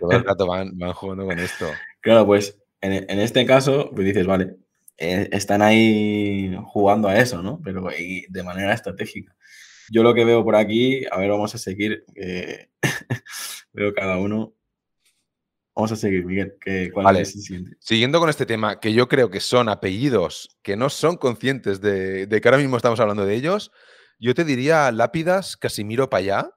Todo 0.00 0.10
el 0.12 0.24
rato 0.24 0.46
van, 0.46 0.78
jugando 0.94 1.26
con 1.26 1.38
esto. 1.38 1.66
Claro, 2.00 2.26
pues 2.26 2.58
en, 2.80 3.18
este 3.18 3.44
caso, 3.44 3.90
pues 3.94 4.06
dices, 4.06 4.26
vale, 4.26 4.56
eh, 4.98 5.28
están 5.32 5.62
ahí 5.62 6.56
jugando 6.66 7.08
a 7.08 7.18
eso, 7.18 7.42
¿no? 7.42 7.60
Pero 7.64 7.88
de 8.28 8.42
manera 8.42 8.72
estratégica. 8.72 9.34
Yo 9.90 10.02
lo 10.02 10.14
que 10.14 10.24
veo 10.24 10.42
por 10.44 10.56
aquí, 10.56 11.04
a 11.10 11.18
ver, 11.18 11.30
vamos 11.30 11.54
a 11.54 11.58
seguir. 11.58 12.04
veo 13.72 13.92
cada 13.94 14.18
uno 14.18 14.56
Vamos 15.76 15.92
a 15.92 15.96
seguir, 15.96 16.24
Miguel. 16.24 16.56
¿Cuál 16.94 17.16
es 17.18 17.36
el 17.36 17.42
siguiente? 17.42 17.76
Siguiendo 17.80 18.18
con 18.18 18.30
este 18.30 18.46
tema, 18.46 18.80
que 18.80 18.94
yo 18.94 19.08
creo 19.08 19.30
que 19.30 19.40
son 19.40 19.68
apellidos 19.68 20.48
que 20.62 20.74
no 20.74 20.88
son 20.88 21.18
conscientes 21.18 21.82
de, 21.82 22.26
que 22.30 22.48
ahora 22.48 22.56
mismo 22.56 22.78
estamos 22.78 22.98
hablando 22.98 23.26
de 23.26 23.34
ellos, 23.34 23.70
yo 24.18 24.34
te 24.34 24.44
diría 24.44 24.90
Lápidas 24.90 25.58
Casimiro 25.58 26.08
Payá, 26.08 26.50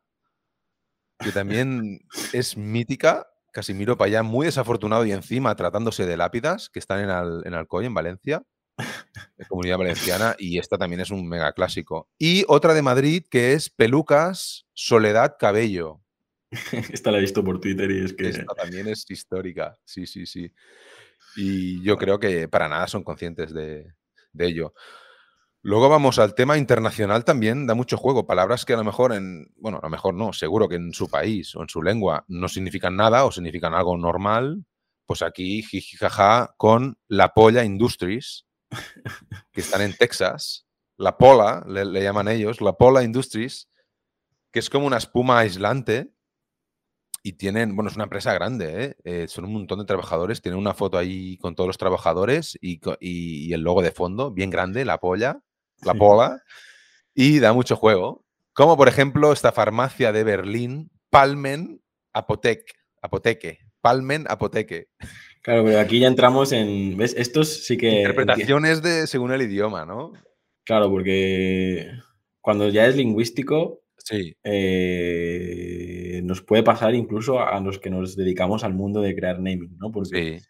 que 1.19 1.33
también 1.33 1.99
es 2.33 2.55
mítica. 2.55 3.27
Casimiro 3.51 3.97
Payá, 3.97 4.23
muy 4.23 4.45
desafortunado 4.45 5.05
y 5.05 5.11
encima 5.11 5.53
tratándose 5.55 6.05
de 6.05 6.15
lápidas, 6.15 6.69
que 6.69 6.79
están 6.79 7.01
en, 7.01 7.09
en 7.45 7.53
Alcoy, 7.53 7.87
en 7.87 7.93
Valencia, 7.93 8.43
en 8.77 9.47
Comunidad 9.49 9.79
Valenciana, 9.79 10.35
y 10.39 10.59
esta 10.59 10.77
también 10.77 11.01
es 11.01 11.09
un 11.09 11.27
mega 11.27 11.51
clásico. 11.51 12.07
Y 12.17 12.45
otra 12.47 12.73
de 12.73 12.83
Madrid, 12.83 13.25
que 13.29 13.51
es 13.51 13.69
Pelucas 13.69 14.65
Soledad 14.73 15.35
Cabello 15.37 15.99
Esta 16.91 17.11
la 17.11 17.19
he 17.19 17.21
visto 17.21 17.43
por 17.43 17.59
Twitter 17.59 17.89
y 17.91 18.05
es 18.05 18.13
que... 18.13 18.29
Esta 18.29 18.53
también 18.55 18.87
es 18.87 19.05
histórica, 19.09 19.77
sí, 19.85 20.05
sí, 20.05 20.25
sí. 20.25 20.51
Y 21.35 21.81
yo 21.83 21.97
creo 21.97 22.19
que 22.19 22.47
para 22.47 22.67
nada 22.67 22.87
son 22.87 23.03
conscientes 23.03 23.53
de, 23.53 23.93
ello. 24.37 24.73
Luego 25.61 25.89
vamos 25.89 26.17
al 26.17 26.33
tema 26.33 26.57
internacional 26.57 27.25
también, 27.25 27.67
da 27.67 27.75
mucho 27.75 27.97
juego. 27.97 28.25
Palabras 28.25 28.65
que 28.65 28.73
a 28.73 28.77
lo 28.77 28.83
mejor 28.83 29.13
en, 29.13 29.51
bueno, 29.57 29.79
a 29.79 29.85
lo 29.85 29.89
mejor 29.89 30.13
no, 30.13 30.33
seguro 30.33 30.67
que 30.69 30.75
en 30.75 30.93
su 30.93 31.09
país 31.09 31.55
o 31.55 31.61
en 31.61 31.69
su 31.69 31.83
lengua 31.83 32.25
no 32.27 32.47
significan 32.47 32.95
nada 32.95 33.25
o 33.25 33.31
significan 33.31 33.73
algo 33.73 33.97
normal. 33.97 34.65
Pues 35.05 35.21
aquí, 35.21 35.61
jijijaja, 35.63 36.53
con 36.57 36.97
La 37.07 37.33
Polla 37.33 37.63
Industries, 37.63 38.45
que 39.51 39.61
están 39.61 39.81
en 39.81 39.95
Texas. 39.95 40.67
La 40.97 41.17
Pola, 41.17 41.63
le, 41.67 41.85
le 41.85 42.03
llaman 42.03 42.27
ellos, 42.27 42.61
La 42.61 42.73
Pola 42.73 43.03
Industries, 43.03 43.69
que 44.51 44.59
es 44.59 44.69
como 44.69 44.85
una 44.87 44.97
espuma 44.97 45.39
aislante 45.39 46.11
y 47.23 47.33
tienen, 47.33 47.75
bueno, 47.75 47.89
es 47.89 47.95
una 47.95 48.05
empresa 48.05 48.33
grande, 48.33 48.83
¿eh? 48.83 48.95
Eh, 49.03 49.27
son 49.27 49.45
un 49.45 49.53
montón 49.53 49.79
de 49.79 49.85
trabajadores, 49.85 50.41
tienen 50.41 50.59
una 50.59 50.73
foto 50.73 50.97
ahí 50.97 51.37
con 51.37 51.55
todos 51.55 51.67
los 51.67 51.77
trabajadores 51.77 52.57
y, 52.61 52.79
y 52.99 53.53
el 53.53 53.61
logo 53.61 53.81
de 53.81 53.91
fondo, 53.91 54.31
bien 54.31 54.49
grande, 54.49 54.85
la 54.85 54.99
polla, 54.99 55.41
la 55.83 55.93
pola, 55.93 56.43
y 57.13 57.39
da 57.39 57.53
mucho 57.53 57.75
juego. 57.75 58.25
Como 58.53 58.77
por 58.77 58.87
ejemplo 58.87 59.31
esta 59.31 59.51
farmacia 59.51 60.11
de 60.11 60.23
Berlín, 60.23 60.91
Palmen 61.09 61.81
Apotec, 62.13 62.63
Apoteque, 63.01 63.59
Palmen 63.81 64.25
Apoteque. 64.29 64.87
Claro, 65.41 65.63
pero 65.63 65.79
aquí 65.79 65.99
ya 65.99 66.07
entramos 66.07 66.51
en, 66.51 66.97
¿ves? 66.97 67.15
Estos 67.17 67.47
sí 67.65 67.77
que... 67.77 67.89
Interpretaciones 67.89 68.81
de 68.81 69.07
según 69.07 69.31
el 69.31 69.41
idioma, 69.41 69.85
¿no? 69.85 70.11
Claro, 70.65 70.89
porque 70.89 71.89
cuando 72.41 72.67
ya 72.69 72.87
es 72.87 72.95
lingüístico, 72.95 73.81
Sí. 74.09 74.35
Eh, 74.43 75.88
nos 76.21 76.41
puede 76.41 76.63
pasar 76.63 76.95
incluso 76.95 77.39
a 77.39 77.59
los 77.59 77.79
que 77.79 77.89
nos 77.89 78.15
dedicamos 78.15 78.63
al 78.63 78.73
mundo 78.73 79.01
de 79.01 79.15
crear 79.15 79.37
naming, 79.37 79.77
¿no? 79.77 79.91
Porque 79.91 80.41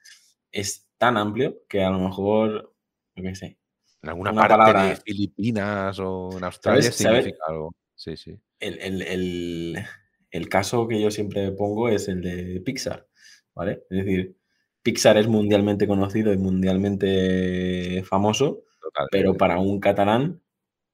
es 0.52 0.88
tan 0.98 1.18
amplio 1.18 1.62
que 1.68 1.84
a 1.84 1.90
lo 1.90 2.00
mejor, 2.00 2.74
no 3.16 3.24
qué 3.24 3.36
sé. 3.36 3.58
En 4.02 4.10
alguna 4.10 4.34
parte 4.34 4.80
de 4.80 4.96
Filipinas 4.98 6.00
o 6.00 6.38
en 6.38 6.44
Australia 6.44 6.92
significa 6.92 7.38
algo. 7.48 7.76
Sí, 7.96 8.16
sí. 8.16 8.40
El, 8.60 9.86
el, 10.32 10.50
caso 10.50 10.88
que 10.88 11.02
yo 11.02 11.12
siempre 11.12 11.52
pongo 11.52 11.90
es 11.90 12.08
el 12.08 12.22
de 12.22 12.62
Pixar, 12.62 13.08
¿vale? 13.54 13.84
Es 13.90 14.06
decir, 14.06 14.38
Pixar 14.82 15.18
es 15.18 15.28
mundialmente 15.28 15.88
conocido 15.88 16.32
y 16.34 16.38
mundialmente 16.38 18.04
famoso, 18.06 18.64
pero 19.12 19.36
para 19.36 19.60
un 19.60 19.80
catalán 19.80 20.42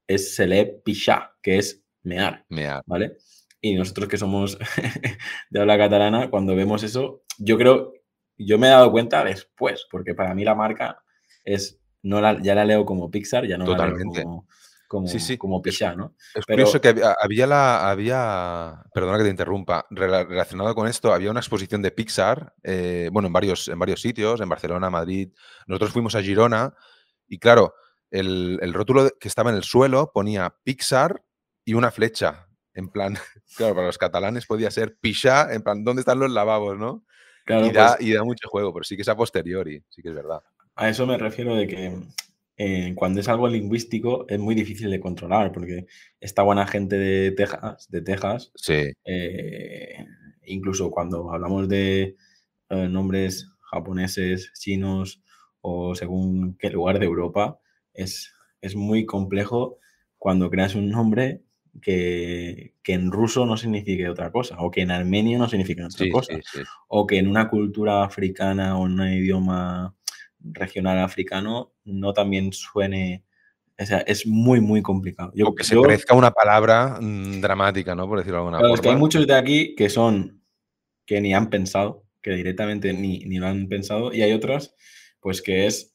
es 0.08 0.36
se 0.36 0.48
lee 0.48 0.82
Pichá, 0.84 1.36
que 1.42 1.58
es 1.58 1.84
mear, 2.04 2.46
mear. 2.50 2.82
¿vale? 2.86 3.18
Y 3.66 3.74
nosotros 3.74 4.08
que 4.08 4.18
somos 4.18 4.60
de 5.50 5.60
habla 5.60 5.76
catalana, 5.76 6.30
cuando 6.30 6.56
vemos 6.56 6.84
eso, 6.84 7.24
yo 7.40 7.58
creo, 7.58 7.94
yo 8.38 8.60
me 8.60 8.68
he 8.68 8.70
dado 8.70 8.92
cuenta 8.92 9.24
después, 9.24 9.88
porque 9.90 10.14
para 10.14 10.36
mí 10.36 10.44
la 10.44 10.54
marca 10.54 11.02
es, 11.44 11.82
no 12.04 12.22
la, 12.22 12.40
ya 12.44 12.54
la 12.54 12.64
leo 12.64 12.86
como 12.86 13.10
Pixar, 13.10 13.48
ya 13.48 13.58
no 13.58 13.66
la 13.76 13.88
leo 13.88 13.98
como, 14.14 14.48
como, 14.88 15.08
sí, 15.08 15.20
sí. 15.20 15.40
como 15.40 15.64
¿no? 15.98 16.16
Es 16.36 16.46
Pero, 16.46 16.46
curioso 16.46 16.80
que 16.80 16.94
había, 17.20 17.48
la, 17.48 17.90
había, 17.90 18.84
perdona 18.94 19.18
que 19.18 19.24
te 19.24 19.32
interrumpa, 19.32 19.88
relacionado 19.90 20.76
con 20.76 20.88
esto, 20.88 21.12
había 21.12 21.32
una 21.32 21.40
exposición 21.40 21.82
de 21.82 21.90
Pixar, 21.90 22.54
eh, 22.62 23.10
bueno, 23.12 23.26
en 23.26 23.34
varios, 23.34 23.68
en 23.68 23.80
varios 23.80 24.00
sitios, 24.00 24.42
en 24.42 24.50
Barcelona, 24.50 24.92
Madrid, 24.92 25.34
nosotros 25.66 25.92
fuimos 25.92 26.14
a 26.14 26.22
Girona 26.22 26.76
y 27.28 27.40
claro, 27.40 27.74
el, 28.12 28.60
el 28.62 28.76
rótulo 28.76 29.10
que 29.20 29.28
estaba 29.28 29.50
en 29.50 29.56
el 29.56 29.64
suelo 29.64 30.12
ponía 30.14 30.56
Pixar 30.64 31.24
y 31.66 31.74
una 31.74 31.90
flecha. 31.90 32.45
En 32.76 32.90
plan, 32.90 33.16
claro, 33.58 33.74
para 33.74 33.88
los 33.88 33.98
catalanes 33.98 34.46
podía 34.46 34.70
ser 34.70 34.96
pichá, 34.98 35.52
en 35.54 35.64
plan, 35.64 35.84
¿dónde 35.84 36.02
están 36.02 36.20
los 36.20 36.30
lavabos, 36.30 36.78
no? 36.78 37.04
y, 37.48 37.72
da, 37.72 37.96
pues 37.96 38.08
y, 38.08 38.14
da, 38.14 38.24
mucho 38.24 38.50
juego, 38.50 38.74
pero 38.74 38.84
sí 38.84 38.96
que 38.96 39.04
es 39.04 39.10
a 39.10 39.16
posteriori, 39.16 39.82
sí 39.90 40.02
que 40.02 40.10
es 40.10 40.16
verdad. 40.16 40.42
A 40.76 40.90
eso 40.90 41.08
me 41.08 41.18
refiero 41.18 41.56
de 41.56 41.68
que 41.68 41.94
eh, 42.58 42.94
cuando 42.96 43.20
es 43.20 43.30
algo 43.30 43.48
lingüístico 43.48 44.26
es 44.28 44.40
muy 44.40 44.56
difícil 44.56 44.90
de 44.90 45.00
controlar, 45.00 45.52
porque 45.52 45.86
esta 46.20 46.42
buena 46.42 46.68
gente 46.68 46.98
de 46.98 47.32
Texas, 47.32 47.88
de 47.90 48.02
Texas 48.02 48.52
sí. 48.56 48.92
Eh, 49.06 50.06
incluso 50.44 50.92
cuando 50.92 51.32
hablamos 51.32 51.70
de 51.70 52.16
eh, 52.70 52.88
nombres 52.90 53.48
japoneses, 53.72 54.52
chinos 54.60 55.22
o 55.62 55.96
según 55.96 56.58
qué 56.58 56.70
lugar 56.70 57.00
de 57.00 57.06
Europa, 57.06 57.60
es, 57.94 58.34
es 58.62 58.76
muy 58.76 59.06
complejo 59.06 59.80
cuando 60.18 60.50
creas 60.50 60.76
un 60.76 60.90
nombre 60.90 61.45
que, 61.82 62.74
en 62.86 63.12
ruso 63.12 63.46
no 63.46 63.58
signifique 63.58 64.08
otra 64.08 64.32
cosa, 64.32 64.58
o 64.60 64.72
que 64.72 64.82
en 64.82 64.92
armenio 64.92 65.38
no 65.38 65.50
signifique 65.50 65.84
otra 65.84 66.06
cosa, 66.12 66.34
o 66.88 67.06
que 67.06 67.18
en 67.18 67.28
una 67.28 67.50
cultura 67.50 68.04
africana 68.04 68.78
o 68.78 68.86
en 68.86 69.00
un 69.00 69.08
idioma 69.08 69.96
regional 70.40 71.00
africano 71.00 71.74
no 71.86 72.14
también 72.14 72.54
suene. 72.54 73.24
O 73.78 73.86
sea, 73.86 74.00
es 74.00 74.26
muy, 74.26 74.62
muy 74.62 74.82
complicado. 74.82 75.34
Yo, 75.36 75.48
o 75.48 75.56
que 75.56 75.66
se 75.66 75.76
parezca 75.76 76.16
una 76.16 76.32
palabra 76.32 76.98
mm, 77.02 77.42
dramática, 77.42 77.94
¿no? 77.94 78.08
Por 78.08 78.20
decirlo 78.20 78.38
de 78.38 78.40
alguna 78.40 78.60
forma. 78.60 78.76
Es 78.76 78.82
que 78.82 78.90
hay 78.90 78.96
muchos 78.96 79.28
de 79.28 79.34
aquí 79.34 79.76
que 79.76 79.90
son, 79.90 80.42
que 81.06 81.20
ni 81.20 81.34
han 81.34 81.50
pensado, 81.50 82.06
que 82.22 82.32
directamente 82.32 82.94
ni, 82.94 83.20
ni 83.26 83.38
lo 83.38 83.48
han 83.48 83.68
pensado, 83.68 84.14
y 84.14 84.22
hay 84.22 84.32
otras, 84.32 84.76
pues 85.20 85.42
que 85.42 85.66
es 85.66 85.95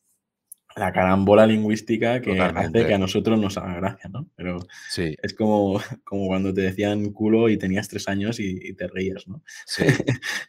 la 0.81 0.93
carambola 0.93 1.47
lingüística 1.47 2.23
que 2.23 2.41
hace 2.41 2.87
que 2.87 2.95
a 2.95 2.99
nosotros 2.99 3.39
nos 3.39 3.59
haga 3.59 3.75
gracia, 3.75 4.09
¿no? 4.09 4.27
Pero 4.35 4.59
sí. 4.89 5.15
es 5.23 5.35
como, 5.35 5.79
como 6.05 6.27
cuando 6.27 6.55
te 6.55 6.63
decían 6.63 7.13
culo 7.13 7.51
y 7.51 7.59
tenías 7.59 7.87
tres 7.87 8.09
años 8.09 8.41
y, 8.41 8.73
te 8.73 8.89
reías, 8.89 9.29
¿no? 9.29 9.43
Sí, 9.67 9.85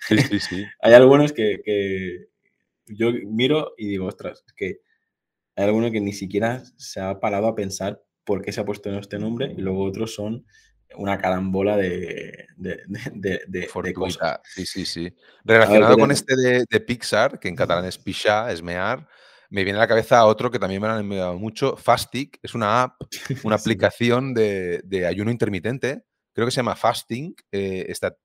sí, 0.08 0.40
sí. 0.40 0.64
hay 0.82 0.94
algunos 0.94 1.34
que, 1.34 1.62
que, 1.66 2.30
yo 2.88 3.12
miro 3.28 3.74
y 3.78 3.88
digo, 3.88 4.06
ostras, 4.06 4.44
es 4.48 4.54
que 4.54 4.80
hay 5.58 5.66
algunos 5.66 5.92
que 5.92 6.00
ni 6.00 6.14
siquiera 6.14 6.64
se 6.78 7.02
ha 7.02 7.20
parado 7.20 7.48
a 7.48 7.56
pensar 7.56 8.02
por 8.24 8.42
qué 8.42 8.54
se 8.54 8.62
ha 8.62 8.66
puesto 8.66 8.90
este 8.98 9.20
nombre 9.20 9.54
y 9.58 9.62
luego 9.62 9.84
otros 9.84 10.16
son 10.16 10.46
una 10.96 11.18
carambola 11.18 11.76
de, 11.76 12.48
de, 12.56 12.84
de, 12.88 13.42
de, 13.48 13.94
cosas. 13.94 14.40
Sí, 14.46 14.66
sí, 14.66 14.86
sí. 14.86 15.14
Relacionado 15.44 15.98
con 15.98 16.12
este 16.12 16.36
de, 16.38 16.80
Pixar, 16.80 17.38
que 17.38 17.50
en 17.50 17.56
catalán 17.56 17.86
es 17.86 17.98
pichar, 17.98 18.50
es 18.52 18.62
mear, 18.62 19.08
me 19.52 19.66
viene 19.66 19.78
a 19.78 19.82
la 19.82 19.88
cabeza 19.88 20.26
otro 20.26 20.50
que 20.50 20.60
también 20.60 20.82
me 20.82 20.88
han 20.88 21.02
enviado 21.02 21.38
mucho, 21.38 21.76
Fastic, 21.76 22.40
es 22.42 22.56
una 22.56 22.84
app, 22.84 23.02
una 23.44 23.58
aplicación 23.58 24.34
de, 24.34 25.06
ayuno 25.08 25.30
intermitente, 25.30 26.06
creo 26.34 26.48
que 26.48 26.52
se 26.52 26.58
llama 26.58 26.78
Fasting, 26.78 27.36
eh, 27.52 27.86
esta, 27.90 28.16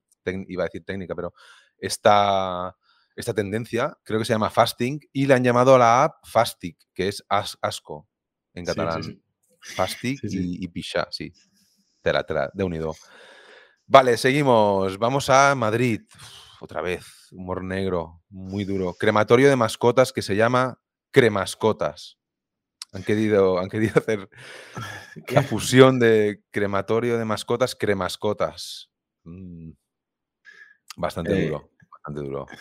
iba 0.47 0.63
a 0.63 0.67
decir 0.67 0.85
técnica, 0.85 1.17
pero 1.17 1.35
esta, 1.79 2.77
esta 3.17 3.35
tendencia, 3.35 3.99
creo 4.05 4.21
que 4.21 4.25
se 4.25 4.35
llama 4.35 4.51
Fasting, 4.51 5.01
y 5.13 5.27
le 5.27 5.35
han 5.35 5.43
llamado 5.43 5.75
a 5.75 5.79
la 5.79 6.05
app 6.05 6.25
Fastic, 6.25 6.79
que 6.95 7.09
es 7.09 7.25
asco 7.29 8.09
en 8.55 8.65
catalán. 8.65 9.21
Fastic 9.61 10.21
y, 10.23 10.65
y 10.65 10.69
Pisha, 10.69 11.09
sí. 11.11 11.33
Tela, 12.03 12.23
tela, 12.23 12.51
de 12.55 12.63
unido. 12.63 12.95
Vale, 13.85 14.17
seguimos. 14.17 14.97
Vamos 14.97 15.29
a 15.29 15.57
Madrid. 15.57 16.03
otra 16.61 16.83
vez, 16.83 17.33
humor 17.33 17.65
negro, 17.65 18.23
muy 18.29 18.65
duro. 18.65 18.95
Crematorio 18.95 19.49
de 19.49 19.57
mascotas 19.57 20.13
que 20.13 20.23
se 20.23 20.37
llama 20.37 20.79
cremascotas. 21.17 22.19
Han 22.93 23.03
querido, 23.03 23.59
han 23.59 23.71
querido 23.71 23.95
hacer 23.97 24.29
la 25.29 25.43
fusión 25.43 25.99
de 25.99 26.43
crematorio 26.51 27.17
de 27.17 27.25
mascotas, 27.25 27.75
cremascotas. 27.75 28.91
Mm. 29.25 29.71
Bastante 30.99 31.33
eh, 31.33 31.47
duro, 31.47 31.71
bastante 31.91 32.21
duro. 32.21 32.47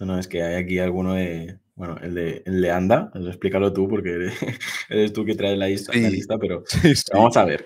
No, 0.00 0.06
no, 0.06 0.18
es 0.18 0.26
que 0.26 0.42
hay 0.42 0.56
aquí 0.56 0.80
alguno 0.80 1.14
de. 1.14 1.60
Bueno, 1.76 1.96
el 2.02 2.14
de, 2.16 2.42
el 2.46 2.60
de 2.60 2.70
Anda, 2.72 3.12
explícalo 3.14 3.72
tú 3.72 3.88
porque 3.88 4.28
eres, 4.88 5.12
tú 5.12 5.24
que 5.24 5.36
traes 5.36 5.56
la 5.56 5.68
lista, 5.68 6.36
pero 6.36 6.64
vamos 7.12 7.36
a 7.36 7.44
ver. 7.44 7.64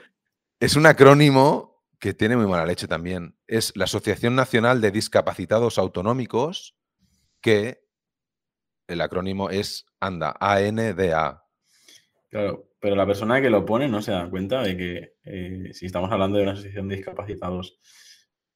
Es 0.60 0.76
un 0.76 0.84
acrónimo 0.84 1.82
que 1.98 2.12
tiene 2.12 2.36
muy 2.36 2.46
mala 2.46 2.66
leche 2.66 2.86
también. 2.86 3.34
Es 3.46 3.74
la 3.76 3.84
Asociación 3.84 4.34
Nacional 4.34 4.82
de 4.82 4.90
Discapacitados 4.90 5.78
Autonómicos, 5.78 6.76
que 7.40 7.87
el 8.88 9.00
acrónimo 9.02 9.50
es 9.50 9.86
ANDA, 10.00 10.34
A-N-D-A. 10.40 11.44
Claro, 12.30 12.70
pero 12.80 12.96
la 12.96 13.06
persona 13.06 13.40
que 13.40 13.50
lo 13.50 13.64
pone 13.64 13.88
no 13.88 14.02
se 14.02 14.12
da 14.12 14.28
cuenta 14.28 14.62
de 14.62 14.76
que 14.76 15.14
eh, 15.24 15.70
si 15.72 15.86
estamos 15.86 16.10
hablando 16.10 16.38
de 16.38 16.44
una 16.44 16.52
asociación 16.52 16.88
de 16.88 16.96
discapacitados 16.96 17.78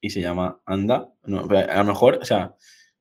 y 0.01 0.09
se 0.09 0.21
llama 0.21 0.61
ANDA, 0.65 1.13
a 1.23 1.77
lo 1.77 1.83
mejor, 1.85 2.19
o 2.21 2.25
sea, 2.25 2.55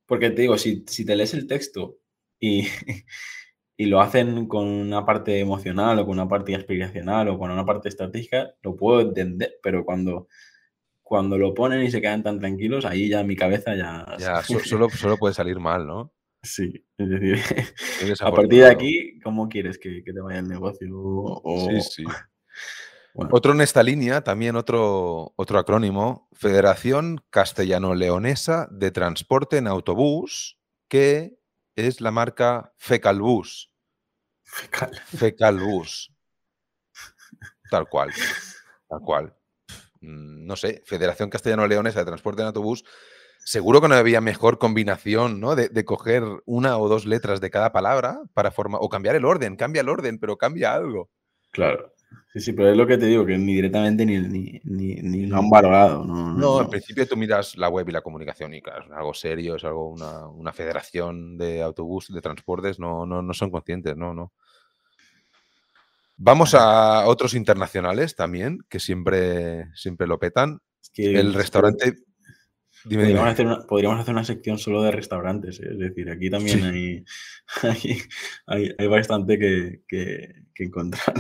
porque 0.07 0.31
te 0.31 0.43
digo, 0.43 0.57
si, 0.59 0.85
te 0.85 1.17
lees 1.17 1.35
el 1.35 1.47
texto 1.47 1.97
y, 2.39 2.67
y, 3.77 3.87
lo 3.87 4.01
hacen 4.01 4.47
con 4.47 4.67
una 4.67 5.05
parte 5.05 5.41
emocional 5.41 5.99
o 5.99 6.07
con 6.07 6.15
una 6.15 6.29
parte 6.29 6.55
aspiracional 6.55 7.29
o 7.29 7.39
con 7.39 7.51
una 7.51 7.65
parte 7.65 7.89
estratégica, 7.89 8.55
lo 8.63 8.77
puedo 8.77 9.01
entender, 9.01 9.55
pero 9.63 9.85
cuando, 9.85 10.29
cuando 11.03 11.39
lo 11.39 11.55
ponen 11.55 11.83
y 11.83 11.91
se 11.91 12.01
quedan 12.01 12.23
tan 12.23 12.39
tranquilos, 12.39 12.85
ahí 12.85 13.09
ya 13.09 13.25
mi 13.25 13.37
cabeza 13.37 13.75
ya... 13.75 14.07
Ya, 14.19 14.43
solo, 14.65 14.89
solo 14.91 15.17
puede 15.17 15.35
salir 15.35 15.59
mal, 15.59 15.87
¿no? 15.87 16.13
Sí, 16.43 16.85
es 16.99 17.09
decir, 17.09 17.39
a 18.21 18.33
partir 18.33 18.61
de 18.61 18.67
aquí, 18.67 19.21
¿cómo 19.21 19.49
quieres 19.49 19.79
que, 19.79 20.03
te 20.03 20.21
vaya 20.21 20.41
el 20.41 20.49
negocio? 20.49 21.43
Sí, 21.69 21.81
sí. 21.81 22.05
Otro 23.15 23.53
en 23.53 23.61
esta 23.61 23.83
línea, 23.83 24.23
también 24.23 24.57
otro, 24.57 25.35
otro 25.37 25.59
acrónimo, 25.59 26.31
Federación 26.33 27.23
Castellano-Leonesa 27.29 28.69
de 28.71 28.91
Transporte 28.91 29.59
en 29.59 29.67
Autobús, 29.67 30.59
que 30.89 31.39
es 31.77 32.01
la 32.01 32.11
marca 32.11 32.73
Fecalbus. 32.79 33.71
Fecal. 34.45 34.99
Fecalbus. 35.05 36.11
Tal 37.71 37.87
cual. 37.87 38.13
Tal 38.89 39.01
cual. 39.01 39.37
Mm, 40.01 40.47
no 40.47 40.57
sé, 40.57 40.83
Federación 40.87 41.29
Castellano-Leonesa 41.29 41.99
de 42.01 42.07
Transporte 42.07 42.41
en 42.41 42.49
Autobús, 42.49 42.83
seguro 43.45 43.81
que 43.81 43.89
no 43.89 43.95
había 43.95 44.21
mejor 44.21 44.59
combinación, 44.59 45.41
¿no? 45.41 45.57
De, 45.57 45.85
coger 45.85 46.23
una 46.47 46.79
o 46.79 46.89
dos 46.89 47.07
letras 47.07 47.41
de 47.41 47.51
cada 47.51 47.73
palabra 47.73 48.21
para 48.35 48.51
formar, 48.51 48.81
o 48.83 48.89
cambiar 48.89 49.17
el 49.17 49.25
orden, 49.25 49.57
cambia 49.57 49.81
el 49.81 49.89
orden, 49.89 50.19
pero 50.19 50.37
cambia 50.37 50.75
algo. 50.75 51.11
Claro. 51.51 51.93
Sí, 52.33 52.41
sí, 52.41 52.53
pero 52.53 52.71
es 52.71 52.77
lo 52.77 52.87
que 52.87 52.99
te 52.99 53.07
digo, 53.07 53.27
que 53.27 53.37
ni 53.37 53.55
directamente 53.55 54.05
ni, 54.05 54.61
ni, 54.65 55.27
lo 55.27 55.37
han 55.37 55.51
valorado. 55.51 56.05
No, 56.05 56.35
no, 56.35 56.61
en 56.61 56.69
principio 56.69 57.07
tú 57.07 57.17
miras 57.17 57.57
la 57.57 57.69
web 57.69 57.89
y 57.89 57.93
la 57.93 58.01
comunicación 58.01 58.55
y 58.55 58.63
claro, 58.63 58.85
es 58.85 58.91
algo 58.91 59.15
serio, 59.15 59.57
es 59.57 59.65
algo, 59.65 59.89
una, 59.89 60.53
federación 60.53 61.37
de 61.37 61.63
autobús, 61.63 62.13
de 62.13 62.21
transportes, 62.21 62.79
no, 62.79 63.07
no, 63.07 63.23
no 63.23 63.35
son 63.35 63.51
conscientes, 63.51 63.97
no, 63.97 64.15
no. 64.15 64.33
Vamos 66.17 66.55
a 66.55 67.07
otros 67.07 67.35
internacionales 67.35 68.15
también, 68.15 68.61
que 68.69 68.79
siempre, 68.79 69.67
siempre 69.75 70.07
lo 70.07 70.19
petan. 70.19 70.61
el 70.97 71.35
restaurante. 71.35 71.95
Podríamos, 72.85 74.01
Hacer 74.01 74.15
una, 74.15 74.25
sección 74.25 74.59
solo 74.59 74.83
de 74.83 74.91
restaurantes, 74.91 75.61
¿eh? 75.61 75.69
es 75.73 75.79
decir, 75.79 76.11
aquí 76.11 76.31
también 76.31 76.63
hay, 78.47 78.75
hay, 78.79 78.87
bastante 78.87 79.39
que, 79.39 80.35
encontrar. 80.57 81.15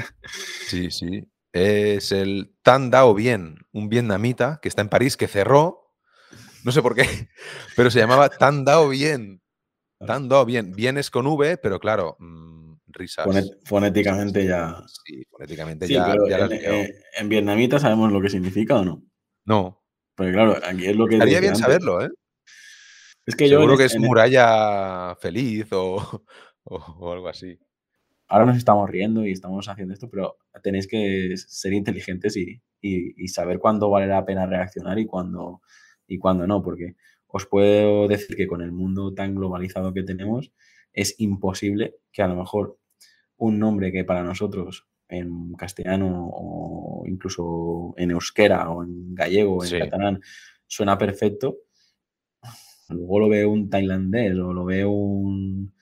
Sí, 0.67 0.91
sí. 0.91 1.29
Es 1.53 2.13
el 2.13 2.55
Tan 2.63 2.91
Dao 2.91 3.15
Bien, 3.15 3.57
un 3.73 3.89
vietnamita 3.89 4.59
que 4.63 4.69
está 4.69 4.83
en 4.83 4.89
París, 4.89 5.17
que 5.17 5.29
cerró. 5.29 5.95
No 6.65 6.73
sé 6.73 6.81
por 6.81 6.95
qué, 6.95 7.05
pero 7.77 7.91
se 7.91 7.99
llamaba 7.99 8.29
Tan 8.29 8.65
Dao 8.65 8.89
Bien. 8.89 9.43
Tan 10.07 10.29
Dao 10.29 10.45
Bien. 10.45 10.73
Bien 10.73 10.97
es 10.97 11.11
con 11.11 11.27
V, 11.27 11.59
pero 11.59 11.79
claro. 11.79 12.17
Mm, 12.19 12.75
risas. 12.89 13.27
fonéticamente 13.65 14.47
ya. 14.47 14.83
Sí, 15.05 15.25
fonéticamente 15.31 15.89
ya. 15.89 16.15
Eh, 16.15 16.95
en, 17.19 17.29
vietnamita 17.29 17.79
sabemos 17.79 18.13
lo 18.13 18.21
que 18.21 18.31
significa 18.31 18.77
o 18.77 18.85
no. 18.85 19.03
No. 19.45 19.82
Porque 20.15 20.33
claro, 20.33 20.57
aquí 20.65 20.87
es 20.87 20.97
lo 20.97 21.07
que. 21.07 21.15
Estaría 21.15 21.41
bien 21.41 21.57
saberlo, 21.57 22.05
¿eh? 22.05 22.11
Es 23.25 23.37
que 23.37 23.49
Seguro 23.49 23.77
que 23.77 23.85
es 23.85 23.99
muralla 23.99 25.15
feliz 25.21 25.67
o, 25.73 26.23
algo 27.13 27.29
así. 27.29 27.59
Ahora 28.27 28.47
nos 28.47 28.57
estamos 28.57 28.89
riendo 28.89 29.27
y 29.27 29.33
estamos 29.33 29.69
haciendo 29.69 29.95
esto, 29.95 30.09
pero 30.09 30.39
tenéis 30.63 30.89
que 30.89 31.35
ser 31.37 31.73
inteligentes 31.73 32.37
y, 32.37 33.29
saber 33.29 33.59
cuándo 33.59 33.91
vale 33.91 34.07
la 34.07 34.25
pena 34.25 34.47
reaccionar 34.47 34.99
y 34.99 35.07
cuándo, 35.07 35.61
y 36.07 36.19
cuándo 36.19 36.47
no, 36.47 36.63
porque 36.63 36.97
os 37.29 37.47
puedo 37.47 38.09
decir 38.09 38.37
que 38.37 38.47
con 38.47 38.63
el 38.63 38.73
mundo 38.73 39.15
tan 39.15 39.35
globalizado 39.35 39.93
que 39.93 40.03
tenemos, 40.03 40.53
es 40.93 41.15
imposible 41.19 41.95
que 42.11 42.23
a 42.23 42.29
lo 42.29 42.37
mejor 42.37 42.79
un 43.37 43.59
nombre 43.59 43.93
que 43.93 44.05
para 44.05 44.23
nosotros 44.23 44.87
en 45.13 45.53
castellano 45.55 46.31
o 46.33 47.05
incluso 47.07 47.95
en 47.97 48.11
euskera 48.11 48.71
o 48.71 48.83
en 48.83 49.15
gallego 49.15 49.59
o 49.59 49.65
en 49.65 49.79
catalán 49.79 50.21
suena 50.67 50.97
perfecto, 50.97 51.59
luego 52.89 53.21
lo 53.21 53.29
ve 53.29 53.45
un 53.45 53.69
tailandés 53.69 54.35
o 54.39 54.53
lo 54.53 54.65
ve 54.65 54.85
un, 54.85 55.73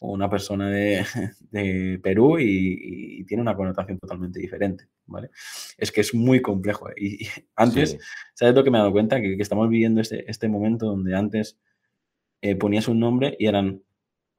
una 0.00 0.30
persona 0.30 0.70
de, 0.70 1.04
Perú 2.02 2.38
y, 2.38 3.24
tiene 3.24 3.42
una 3.42 3.54
connotación 3.54 3.98
totalmente 3.98 4.40
diferente, 4.40 4.88
¿vale? 5.06 5.30
Es 5.76 5.92
que 5.92 6.00
es 6.00 6.14
muy 6.14 6.40
complejo. 6.40 6.88
¿eh? 6.90 6.94
Y, 6.96 7.26
antes, 7.56 7.98
¿sabes 8.34 8.54
lo 8.54 8.64
que 8.64 8.70
me 8.70 8.78
he 8.78 8.80
dado 8.80 8.92
cuenta? 8.92 9.20
Que, 9.20 9.36
estamos 9.38 9.68
viviendo 9.68 10.00
este, 10.00 10.28
este 10.30 10.48
momento 10.48 10.86
donde 10.86 11.14
antes 11.14 11.58
eh, 12.40 12.56
ponías 12.56 12.88
un 12.88 13.00
nombre 13.00 13.36
y 13.38 13.46
eran 13.46 13.82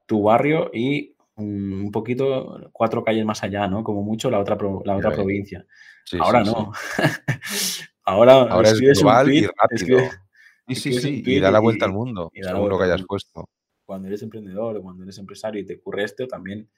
tu 0.06 0.22
barrio 0.22 0.70
y 0.74 1.14
un 1.40 1.90
poquito 1.90 2.70
cuatro 2.72 3.02
calles 3.02 3.24
más 3.24 3.42
allá, 3.42 3.66
¿no? 3.66 3.82
Como 3.82 4.02
mucho 4.02 4.30
la 4.30 4.38
otra, 4.38 4.56
la 4.84 4.96
otra 4.96 5.12
provincia. 5.12 5.66
ahora 6.18 6.44
no. 6.44 6.72
ahora, 8.04 8.42
ahora 8.42 8.70
es 8.70 8.80
global 8.80 9.32
y 9.32 9.46
rápido. 9.46 9.98
sí, 10.68 10.74
sí, 10.74 10.92
sí, 10.94 11.22
y 11.24 11.40
da 11.40 11.50
la 11.50 11.60
vuelta 11.60 11.86
al 11.86 11.92
mundo, 11.92 12.30
y 12.34 12.42
según 12.42 12.68
lo 12.68 12.78
que 12.78 12.84
hayas 12.84 13.02
puesto. 13.04 13.48
Cuando 13.84 14.08
eres 14.08 14.22
emprendedor 14.22 14.76
o 14.76 14.82
cuando 14.82 15.02
eres 15.02 15.18
empresario 15.18 15.60
y 15.60 15.66
te 15.66 15.76
ocurre 15.76 16.04
esto, 16.04 16.28
también 16.28 16.68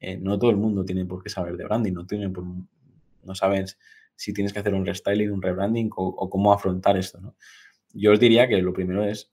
eh, 0.00 0.18
no 0.18 0.38
todo 0.38 0.50
el 0.50 0.56
mundo 0.56 0.84
tiene 0.84 1.06
por 1.06 1.22
qué 1.22 1.30
saber 1.30 1.56
de 1.56 1.64
branding, 1.64 1.92
no, 1.92 2.06
tienen 2.06 2.32
no 3.22 3.34
sabes 3.34 3.78
si 4.14 4.32
tienes 4.32 4.52
que 4.52 4.58
hacer 4.58 4.74
un 4.74 4.84
restyling, 4.84 5.30
un 5.30 5.42
rebranding 5.42 5.90
o, 5.96 6.06
o 6.06 6.30
cómo 6.30 6.52
afrontar 6.52 6.96
esto, 6.96 7.20
¿no? 7.20 7.36
Yo 7.92 8.12
os 8.12 8.20
diría 8.20 8.46
que 8.48 8.60
lo 8.60 8.72
primero 8.72 9.04
es 9.04 9.32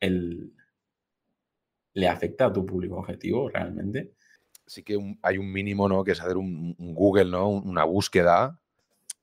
el, 0.00 0.52
le 1.94 2.08
afecta 2.08 2.46
a 2.46 2.52
tu 2.52 2.64
público 2.64 2.96
objetivo 2.96 3.48
realmente. 3.48 4.12
Sí 4.66 4.82
que 4.82 4.98
hay 5.22 5.38
un 5.38 5.50
mínimo, 5.50 5.88
¿no? 5.88 6.04
Que 6.04 6.12
es 6.12 6.20
hacer 6.20 6.36
un, 6.36 6.74
Google, 6.78 7.26
¿no? 7.26 7.48
Una 7.48 7.84
búsqueda 7.84 8.60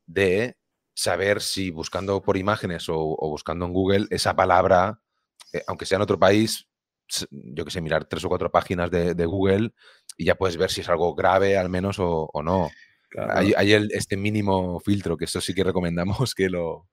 de 0.05 0.57
saber 0.93 1.41
si 1.41 1.71
buscando 1.71 2.21
por 2.21 2.37
imágenes 2.37 2.87
o, 2.89 3.15
buscando 3.21 3.65
en 3.65 3.73
Google 3.73 4.07
esa 4.09 4.35
palabra, 4.35 4.99
eh, 5.53 5.63
aunque 5.67 5.85
sea 5.85 5.97
en 5.97 6.01
otro 6.01 6.19
país, 6.19 6.67
yo 7.31 7.63
que 7.63 7.71
sé, 7.71 7.81
mirar 7.81 8.05
tres 8.05 8.25
o 8.25 8.29
cuatro 8.29 8.51
páginas 8.51 8.91
de, 8.91 9.25
Google 9.25 9.71
y 10.17 10.25
ya 10.25 10.35
puedes 10.35 10.57
ver 10.57 10.69
si 10.69 10.81
es 10.81 10.89
algo 10.89 11.15
grave 11.15 11.57
al 11.57 11.69
menos 11.69 11.97
o, 11.99 12.29
no. 12.43 12.69
Hay, 13.29 13.73
este 13.91 14.17
mínimo 14.17 14.81
filtro, 14.81 15.15
que 15.15 15.25
eso 15.25 15.39
sí 15.39 15.53
que 15.53 15.63
recomendamos 15.63 16.35
que 16.35 16.49
lo, 16.49 16.89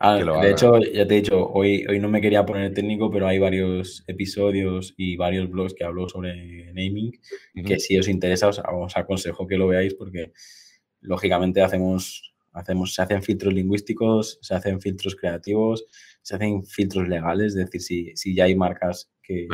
Ah, 0.00 0.16
de 0.16 0.50
hecho, 0.50 0.78
ya 0.80 1.06
te 1.06 1.14
he 1.14 1.20
dicho, 1.20 1.48
hoy, 1.50 1.86
hoy 1.88 2.00
no 2.00 2.08
me 2.08 2.20
quería 2.20 2.44
poner 2.44 2.74
técnico, 2.74 3.10
pero 3.10 3.26
hay 3.26 3.38
varios 3.38 4.04
episodios 4.06 4.92
y 4.96 5.16
varios 5.16 5.48
blogs 5.48 5.74
que 5.74 5.84
hablo 5.84 6.08
sobre 6.08 6.72
naming, 6.72 7.12
que 7.64 7.78
si 7.78 7.96
os 7.96 8.08
interesa 8.08 8.48
os, 8.48 8.60
aconsejo 8.96 9.46
que 9.46 9.56
lo 9.56 9.68
veáis 9.68 9.94
porque 9.94 10.32
lógicamente 11.00 11.62
hacemos, 11.62 12.34
hacemos, 12.52 12.94
se 12.94 13.02
hacen 13.02 13.22
filtros 13.22 13.54
lingüísticos, 13.54 14.38
se 14.42 14.54
hacen 14.54 14.80
filtros 14.80 15.14
creativos, 15.14 15.86
se 16.22 16.34
hacen 16.34 16.64
filtros 16.66 17.08
legales, 17.08 17.54
es 17.54 17.66
decir, 17.66 17.80
si, 17.80 18.16
si 18.16 18.34
ya 18.34 18.44
hay 18.44 18.56
marcas 18.56 19.10
que, 19.22 19.46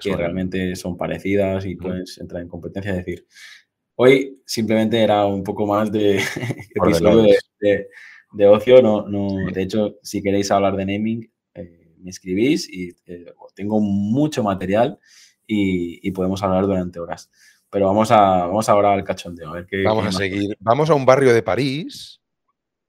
que 0.00 0.16
realmente 0.16 0.74
son 0.74 0.96
parecidas 0.96 1.66
y 1.66 1.76
puedes 1.76 2.18
entrar 2.18 2.42
en 2.42 2.48
competencia, 2.48 2.92
es 2.92 3.04
decir, 3.04 3.26
hoy 3.96 4.40
simplemente 4.46 5.02
era 5.02 5.26
un 5.26 5.44
poco 5.44 5.66
más 5.66 5.92
de 5.92 6.16
episodio 6.74 7.22
de 7.22 7.38
de 7.60 7.88
ocio, 8.48 8.82
no, 8.82 9.08
no, 9.08 9.50
de 9.50 9.62
hecho, 9.62 9.96
si 10.02 10.22
queréis 10.22 10.50
hablar 10.50 10.76
de 10.76 10.86
naming, 10.86 11.30
eh, 11.54 11.94
me 11.98 12.10
escribís 12.10 12.68
y 12.68 12.90
eh, 13.06 13.32
tengo 13.54 13.80
mucho 13.80 14.42
material 14.42 14.98
y, 15.46 16.10
podemos 16.12 16.42
hablar 16.42 16.66
durante 16.66 16.98
horas. 16.98 17.30
Pero 17.70 17.86
vamos, 17.86 18.10
a, 18.10 18.46
vamos 18.46 18.68
ahora 18.68 18.92
al 18.92 19.04
cachondeo. 19.04 19.50
A 19.50 19.54
ver 19.54 19.66
qué, 19.66 19.82
vamos 19.82 20.06
a 20.06 20.12
seguir. 20.12 20.56
Vamos 20.60 20.90
a 20.90 20.94
un 20.94 21.06
barrio 21.06 21.32
de 21.32 21.42
París 21.42 22.20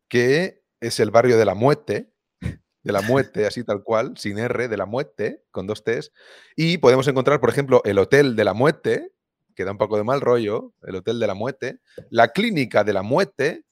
que 0.07 0.63
es 0.79 0.99
el 0.99 1.11
barrio 1.11 1.37
de 1.37 1.45
la 1.45 1.55
muerte, 1.55 2.11
de 2.39 2.93
la 2.93 3.01
muerte, 3.01 3.45
así 3.45 3.63
tal 3.63 3.83
cual, 3.83 4.17
sin 4.17 4.37
R, 4.37 4.67
de 4.67 4.77
la 4.77 4.85
muerte, 4.85 5.43
con 5.51 5.67
dos 5.67 5.83
T's. 5.83 6.11
Y 6.55 6.77
podemos 6.77 7.07
encontrar, 7.07 7.41
por 7.41 7.49
ejemplo, 7.49 7.81
el 7.83 7.99
Hotel 7.99 8.35
de 8.35 8.43
la 8.45 8.53
Muerte, 8.53 9.11
que 9.55 9.65
da 9.65 9.71
un 9.71 9.77
poco 9.77 9.97
de 9.97 10.03
mal 10.03 10.21
rollo, 10.21 10.73
el 10.83 10.95
Hotel 10.95 11.19
de 11.19 11.27
la 11.27 11.33
Muerte, 11.33 11.79
la 12.09 12.29
Clínica 12.29 12.83
de 12.83 12.93
la 12.93 13.01
Muerte, 13.01 13.65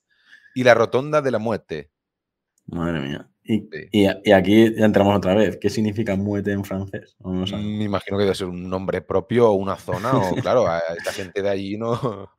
y 0.55 0.63
la 0.63 0.73
rotonda 0.73 1.21
de 1.21 1.31
la 1.31 1.37
muerte. 1.37 1.91
Madre 2.65 2.99
mía. 3.01 3.29
Y, 3.43 4.07
aquí 4.31 4.73
ya 4.75 4.85
entramos 4.85 5.15
otra 5.15 5.35
vez. 5.35 5.57
¿Qué 5.61 5.69
significa 5.69 6.15
muerte 6.15 6.51
en 6.51 6.65
francés? 6.65 7.15
Me 7.19 7.83
imagino 7.83 8.17
que 8.17 8.23
debe 8.23 8.35
ser 8.35 8.47
un 8.47 8.67
nombre 8.67 9.01
propio 9.01 9.49
o 9.49 9.53
una 9.53 9.75
zona, 9.75 10.17
o 10.17 10.35
claro, 10.41 10.67
a 10.67 10.79
esta 10.97 11.11
gente 11.11 11.43
de 11.43 11.49
allí 11.49 11.77
no. 11.77 12.31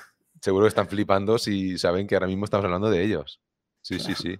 Seguro 0.40 0.66
que 0.66 0.68
están 0.68 0.88
flipando 0.88 1.38
si 1.38 1.76
saben 1.78 2.06
que 2.06 2.14
ahora 2.14 2.28
mismo 2.28 2.44
estamos 2.44 2.64
hablando 2.64 2.90
de 2.90 3.02
ellos. 3.02 3.40
Sí, 3.82 3.98
sí, 3.98 4.14
sí. 4.14 4.38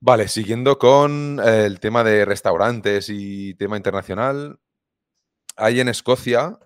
Vale, 0.00 0.28
siguiendo 0.28 0.78
con 0.78 1.40
el 1.42 1.80
tema 1.80 2.04
de 2.04 2.26
restaurantes 2.26 3.08
y 3.08 3.54
tema 3.54 3.78
internacional. 3.78 4.58
Hay 5.56 5.80
en 5.80 5.88
Escocia, 5.88 6.58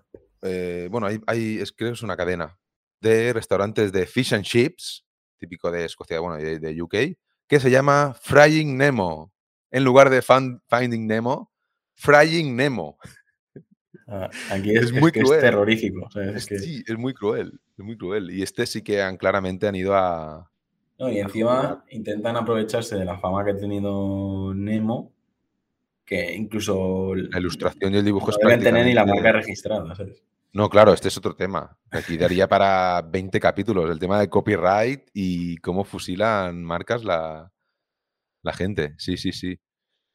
eh, 0.43 0.89
bueno, 0.91 1.07
hay, 1.07 1.21
hay, 1.27 1.59
es, 1.59 1.73
creo 1.73 1.91
que 1.91 1.95
es 1.95 2.03
una 2.03 2.17
cadena, 2.17 2.59
de 3.05 3.33
restaurantes 3.33 3.93
de 3.93 4.07
fish 4.07 4.33
and 4.33 4.45
chips, 4.45 5.05
típico 5.39 5.71
de 5.71 5.85
Escocia, 5.85 6.19
bueno, 6.21 6.37
de, 6.37 6.59
de 6.59 6.83
UK, 6.83 6.95
que 7.47 7.61
se 7.61 7.71
llama 7.71 8.17
Frying 8.21 8.77
Nemo. 8.77 9.31
En 9.71 9.85
lugar 9.85 10.09
de 10.09 10.23
Finding 10.23 11.07
Nemo, 11.07 11.53
Frying 11.95 12.57
Nemo. 12.57 12.97
Ah, 14.07 14.31
aquí 14.51 14.75
es, 14.75 14.93
muy 14.93 15.13
cruel. 15.13 15.41
terrorífico. 15.41 16.09
Sí, 16.39 16.83
es 16.87 16.99
muy 16.99 17.15
cruel, 17.15 17.61
es 17.77 17.85
muy 17.85 17.97
cruel. 17.97 18.31
Y 18.31 18.43
este 18.43 18.67
sí 18.67 18.83
que 18.83 19.03
han, 19.03 19.17
claramente 19.17 19.67
han 19.67 19.75
ido 19.75 19.95
a... 19.95 20.51
No, 20.99 21.11
y 21.11 21.19
encima 21.19 21.85
intentan 21.91 22.37
aprovecharse 22.37 22.97
de 22.97 23.05
la 23.05 23.19
fama 23.19 23.45
que 23.45 23.51
ha 23.51 23.57
tenido 23.57 24.55
Nemo, 24.55 25.13
que 26.05 26.35
incluso... 26.35 27.15
La 27.15 27.39
ilustración 27.39 27.95
y 27.95 27.99
el 27.99 28.05
dibujo 28.05 28.31
no 28.31 28.49
deben 28.49 28.63
tener 28.63 28.87
ni 28.87 28.95
la 28.95 29.05
marca 29.05 29.33
registrada, 29.33 29.95
¿sabes? 29.95 30.23
No, 30.55 30.71
claro, 30.71 30.93
este 30.93 31.09
es 31.09 31.17
otro 31.19 31.35
tema. 31.35 31.77
Aquí 31.91 32.17
daría 32.17 32.49
para 32.49 33.03
20 33.03 33.41
capítulos, 33.41 33.91
el 33.91 33.99
tema 33.99 34.21
de 34.21 34.29
copyright 34.31 35.11
y 35.13 35.57
cómo 35.57 35.83
fusilan 35.83 36.63
marcas 36.63 37.03
la, 37.03 37.53
la 38.41 38.53
gente. 38.53 38.95
Sí, 38.97 39.17
sí, 39.17 39.33
sí. 39.33 39.59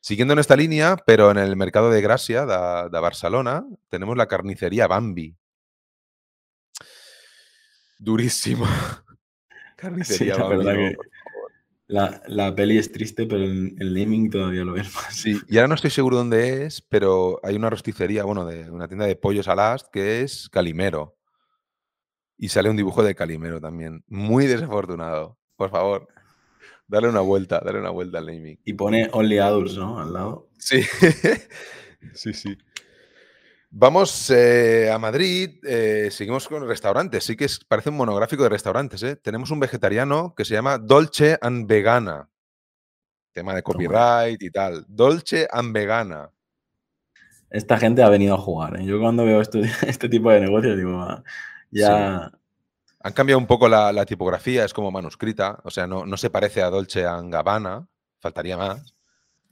Siguiendo 0.01 0.31
en 0.31 0.39
esta 0.39 0.55
línea, 0.55 0.95
pero 1.05 1.29
en 1.29 1.37
el 1.39 1.57
mercado 1.57 1.91
de 1.91 1.99
Gracia, 2.01 2.45
de, 2.45 2.99
Barcelona, 3.01 3.65
tenemos 3.89 4.15
la 4.15 4.27
carnicería 4.27 4.87
Bambi. 4.87 5.35
Durísimo. 7.97 8.65
Carnicería, 9.75 10.35
la 10.37 10.47
verdad 10.47 10.65
Bambino, 10.67 10.89
que- 10.91 10.95
por 10.95 11.05
favor. 11.05 11.18
La, 11.89 12.21
la 12.27 12.53
peli 12.53 12.77
es 12.77 12.91
triste, 12.91 13.25
pero 13.25 13.43
el, 13.43 13.75
el 13.79 13.95
naming 13.95 14.29
todavía 14.29 14.63
lo 14.63 14.77
es 14.77 14.93
más. 14.95 15.11
Sí, 15.15 15.39
y 15.47 15.57
ahora 15.57 15.69
no 15.69 15.73
estoy 15.73 15.89
seguro 15.89 16.17
dónde 16.17 16.65
es, 16.65 16.81
pero 16.83 17.39
hay 17.41 17.55
una 17.55 17.71
rosticería, 17.71 18.23
bueno, 18.23 18.45
de 18.45 18.69
una 18.69 18.87
tienda 18.87 19.07
de 19.07 19.15
pollos 19.15 19.47
al 19.47 19.59
ast 19.59 19.87
que 19.91 20.21
es 20.21 20.49
Calimero. 20.49 21.17
Y 22.37 22.49
sale 22.49 22.69
un 22.69 22.77
dibujo 22.77 23.01
de 23.03 23.15
Calimero 23.15 23.59
también. 23.59 24.03
Muy 24.07 24.45
desafortunado. 24.45 25.39
Por 25.55 25.71
favor, 25.71 26.07
dale 26.87 27.09
una 27.09 27.21
vuelta, 27.21 27.59
dale 27.65 27.79
una 27.79 27.89
vuelta 27.89 28.19
al 28.19 28.27
naming. 28.27 28.59
Y 28.63 28.73
pone 28.73 29.09
Only 29.11 29.39
Adults, 29.39 29.75
¿no? 29.75 29.99
Al 29.99 30.13
lado. 30.13 30.47
Sí, 30.59 30.83
sí, 32.13 32.33
sí. 32.33 32.55
Vamos 33.71 34.29
eh, 34.31 34.89
a 34.91 34.97
Madrid, 34.97 35.59
eh, 35.63 36.09
seguimos 36.11 36.47
con 36.47 36.67
restaurantes. 36.67 37.23
Sí 37.23 37.35
que 37.35 37.45
es- 37.45 37.63
parece 37.63 37.89
un 37.89 37.97
monográfico 37.97 38.43
de 38.43 38.49
restaurantes. 38.49 39.03
¿eh? 39.03 39.15
Tenemos 39.15 39.51
un 39.51 39.59
vegetariano 39.59 40.33
que 40.35 40.43
se 40.45 40.55
llama 40.55 40.77
Dolce 40.79 41.37
and 41.41 41.67
Vegana. 41.67 42.29
Tema 43.31 43.53
de 43.53 43.61
copyright 43.61 44.41
y 44.41 44.49
tal. 44.49 44.85
Dolce 44.87 45.47
and 45.51 45.71
Vegana. 45.71 46.31
Esta 47.51 47.77
gente 47.77 48.01
ha 48.01 48.09
venido 48.09 48.35
a 48.35 48.39
jugar. 48.39 48.79
Yo 48.81 48.99
cuando 48.99 49.23
veo 49.25 49.39
esto- 49.41 49.59
este 49.87 50.09
tipo 50.09 50.31
de 50.31 50.39
negocios 50.41 50.75
digo, 50.77 50.99
"Ah, 50.99 51.23
ya... 51.71 52.31
Han 53.01 53.13
cambiado 53.13 53.39
un 53.39 53.47
poco 53.47 53.69
la, 53.69 53.93
la 53.93 54.05
tipografía, 54.05 54.65
es 54.65 54.73
como 54.73 54.91
manuscrita, 54.91 55.59
o 55.63 55.69
sea, 55.69 55.87
no, 55.87 56.05
no 56.05 56.17
se 56.17 56.29
parece 56.29 56.61
a 56.61 56.69
Dolce 56.69 57.05
and 57.05 57.31
Gabbana, 57.31 57.87
faltaría 58.19 58.57
más, 58.57 58.93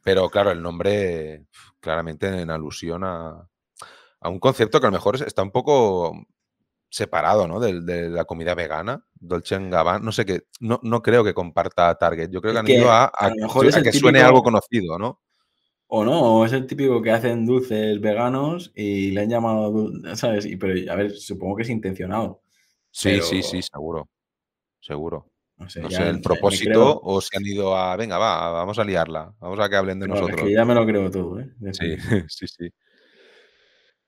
pero 0.04 0.30
claro, 0.30 0.52
el 0.52 0.62
nombre 0.62 1.46
claramente 1.80 2.28
en 2.28 2.50
alusión 2.50 3.06
a, 3.06 3.48
a 4.22 4.30
un 4.30 4.40
concepto 4.40 4.80
que 4.80 4.88
a 4.88 4.90
lo 4.90 4.94
mejor 4.98 5.16
es- 5.16 5.22
está 5.22 5.44
un 5.44 5.52
poco 5.52 6.26
separado, 6.90 7.48
¿no? 7.48 7.60
Del- 7.60 7.86
De, 7.86 8.10
la 8.10 8.26
comida 8.26 8.56
vegana, 8.56 9.06
Dolce 9.14 9.58
Gabbana, 9.70 10.00
no 10.00 10.12
sé 10.12 10.26
qué, 10.26 10.44
no, 10.60 10.80
no 10.84 11.02
creo 11.02 11.24
que 11.24 11.34
comparta 11.34 11.94
Target, 11.98 12.30
yo 12.30 12.42
creo 12.42 12.54
que 12.54 12.60
han 12.60 12.68
ido 12.68 12.90
a, 12.90 13.06
a 13.06 13.08
a 13.14 13.30
lo 13.30 13.36
mejor 13.36 13.70
que- 13.72 13.90
a 13.90 13.92
suene 13.94 14.22
algo 14.22 14.42
conocido, 14.44 14.98
¿no? 14.98 15.22
O 15.90 16.04
no, 16.04 16.40
o 16.40 16.46
es 16.46 16.52
el 16.52 16.68
típico 16.68 17.02
que 17.02 17.12
hacen 17.12 17.46
dulces 17.46 18.02
veganos 18.02 18.72
y 18.76 19.12
le 19.12 19.22
han 19.22 19.30
llamado, 19.30 19.90
¿sabes? 20.16 20.46
Y, 20.46 20.58
pero, 20.58 20.92
a 20.92 20.96
ver, 20.96 21.12
supongo 21.12 21.56
que 21.56 21.64
es 21.64 21.70
intencionado. 21.70 22.42
Sí, 22.92 23.22
sí, 23.22 23.42
sí, 23.44 23.62
seguro, 23.62 24.10
seguro. 24.82 25.28
No 25.58 25.70
sé, 25.70 25.82
No 25.82 25.88
el 25.88 26.22
propósito 26.22 27.00
o 27.02 27.20
se 27.22 27.36
han 27.38 27.46
ido 27.46 27.76
a, 27.76 27.96
venga, 27.96 28.18
va, 28.18 28.52
vamos 28.52 28.78
a 28.80 28.84
liarla, 28.84 29.34
vamos 29.40 29.60
a 29.60 29.70
que 29.70 29.76
hablen 29.76 30.00
de 30.00 30.08
no, 30.08 30.14
es 30.16 30.22
nosotros. 30.22 30.46
que 30.46 30.54
ya 30.54 30.66
me 30.66 30.76
lo 30.76 30.86
creo 30.86 31.10
todo, 31.10 31.40
¿eh? 31.40 31.50
Sí, 31.72 31.96
sí, 32.30 32.48
sí. 32.48 32.70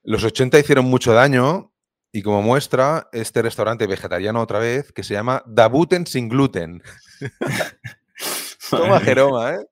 Los 0.02 0.24
80 0.24 0.58
hicieron 0.58 0.86
mucho 0.86 1.12
daño 1.12 1.72
y 2.12 2.22
como 2.22 2.42
muestra, 2.42 3.08
este 3.12 3.42
restaurante 3.42 3.86
vegetariano 3.86 4.40
otra 4.40 4.58
vez 4.58 4.92
que 4.92 5.04
se 5.04 5.14
llama 5.14 5.42
Dabuten 5.46 6.06
sin 6.06 6.28
gluten. 6.28 6.82
Toma 8.70 9.00
Jeroma, 9.00 9.54
¿eh? 9.54 9.66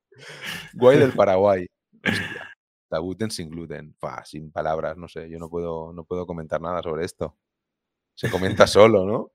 Guay 0.75 0.99
del 0.99 1.13
Paraguay. 1.17 1.67
Hostia. 2.05 2.55
Dabuten 2.91 3.31
sin 3.31 3.51
gluten. 3.51 3.95
Fa, 3.99 4.25
sin 4.25 4.53
palabras, 4.53 4.97
no 4.97 5.09
sé, 5.09 5.29
yo 5.29 5.39
no 5.39 5.51
puedo, 5.51 5.93
no 5.93 6.05
puedo 6.05 6.27
comentar 6.27 6.61
nada 6.61 6.83
sobre 6.83 7.05
esto. 7.05 7.37
Se 8.15 8.31
comenta 8.31 8.67
solo, 8.67 9.05
¿no? 9.05 9.33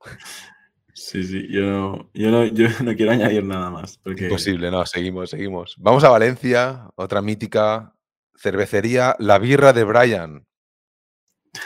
Sí, 0.93 1.23
sí, 1.23 1.47
yo 1.49 1.61
no, 1.61 2.09
yo 2.13 2.29
no, 2.29 2.45
yo 2.45 2.67
no 2.83 2.95
quiero 2.95 3.11
añadir 3.11 3.43
nada 3.43 3.69
más. 3.69 3.97
Porque 3.97 4.25
Imposible, 4.25 4.71
no, 4.71 4.85
seguimos, 4.85 5.29
seguimos. 5.31 5.75
Vamos 5.77 6.03
a 6.03 6.09
Valencia, 6.09 6.89
otra 6.95 7.21
mítica 7.21 7.95
cervecería, 8.37 9.15
la 9.19 9.39
birra 9.39 9.73
de 9.73 9.83
Brian. 9.83 10.47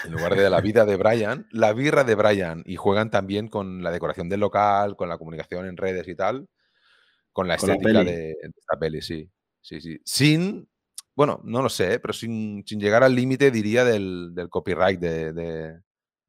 En 0.06 0.12
lugar 0.12 0.36
de 0.36 0.50
la 0.50 0.60
vida 0.62 0.86
de 0.86 0.96
Brian, 0.98 1.48
la 1.52 1.74
birra 1.74 2.04
de 2.04 2.16
Brian. 2.16 2.64
Y 2.66 2.76
juegan 2.76 3.10
también 3.10 3.48
con 3.48 3.84
la 3.84 3.92
decoración 3.92 4.30
del 4.30 4.42
local, 4.42 4.96
con 4.96 5.10
la 5.10 5.18
comunicación 5.18 5.66
en 5.66 5.78
redes 5.78 6.08
y 6.08 6.16
tal, 6.16 6.48
con 7.32 7.48
la 7.48 7.58
Con 7.58 7.70
la 7.70 7.76
estética 7.76 8.04
de, 8.04 8.12
de 8.12 8.52
esta 8.58 8.78
peli, 8.80 9.02
sí. 9.02 9.30
Sí, 9.62 9.80
sí. 9.82 10.00
Sin, 10.06 10.70
bueno, 11.16 11.42
no 11.44 11.62
lo 11.62 11.70
sé, 11.70 12.00
pero 12.00 12.14
sin, 12.14 12.64
sin 12.66 12.80
llegar 12.80 13.04
al 13.04 13.16
límite, 13.16 13.50
diría, 13.52 13.84
del, 13.86 14.32
del 14.34 14.50
copyright, 14.50 15.00
de, 15.00 15.34
de- 15.34 15.80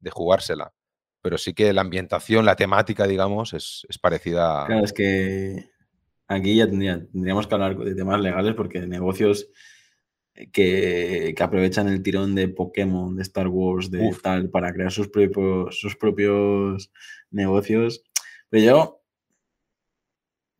de 0.01 0.09
jugársela. 0.11 0.71
Pero 1.21 1.37
sí 1.37 1.53
que 1.53 1.73
la 1.73 1.81
ambientación, 1.81 2.45
la 2.45 2.55
temática, 2.55 3.05
digamos, 3.07 3.53
es, 3.53 3.85
es 3.89 3.97
parecida. 3.97 4.65
Claro, 4.67 4.85
es 4.85 4.93
que 4.93 5.69
aquí 6.27 6.55
ya 6.55 6.65
tendría- 6.67 7.05
tendríamos 7.11 7.47
que 7.47 7.55
hablar 7.55 7.77
de 7.77 7.93
temas 7.95 8.21
legales 8.21 8.55
porque 8.55 8.79
negocios 8.87 9.47
que, 10.51 11.33
que 11.35 11.43
aprovechan 11.43 11.87
el 11.89 12.01
tirón 12.01 12.35
de 12.35 12.47
Pokémon, 12.47 13.15
de 13.15 13.23
Star 13.23 13.47
Wars, 13.47 13.91
de 13.91 14.07
Uf. 14.07 14.21
tal, 14.21 14.49
para 14.49 14.71
crear 14.73 14.91
sus 14.91 15.09
propios, 15.09 15.79
sus 15.79 15.95
propios 15.95 16.91
negocios. 17.31 18.03
Pero 18.49 18.65
yo, 18.65 19.01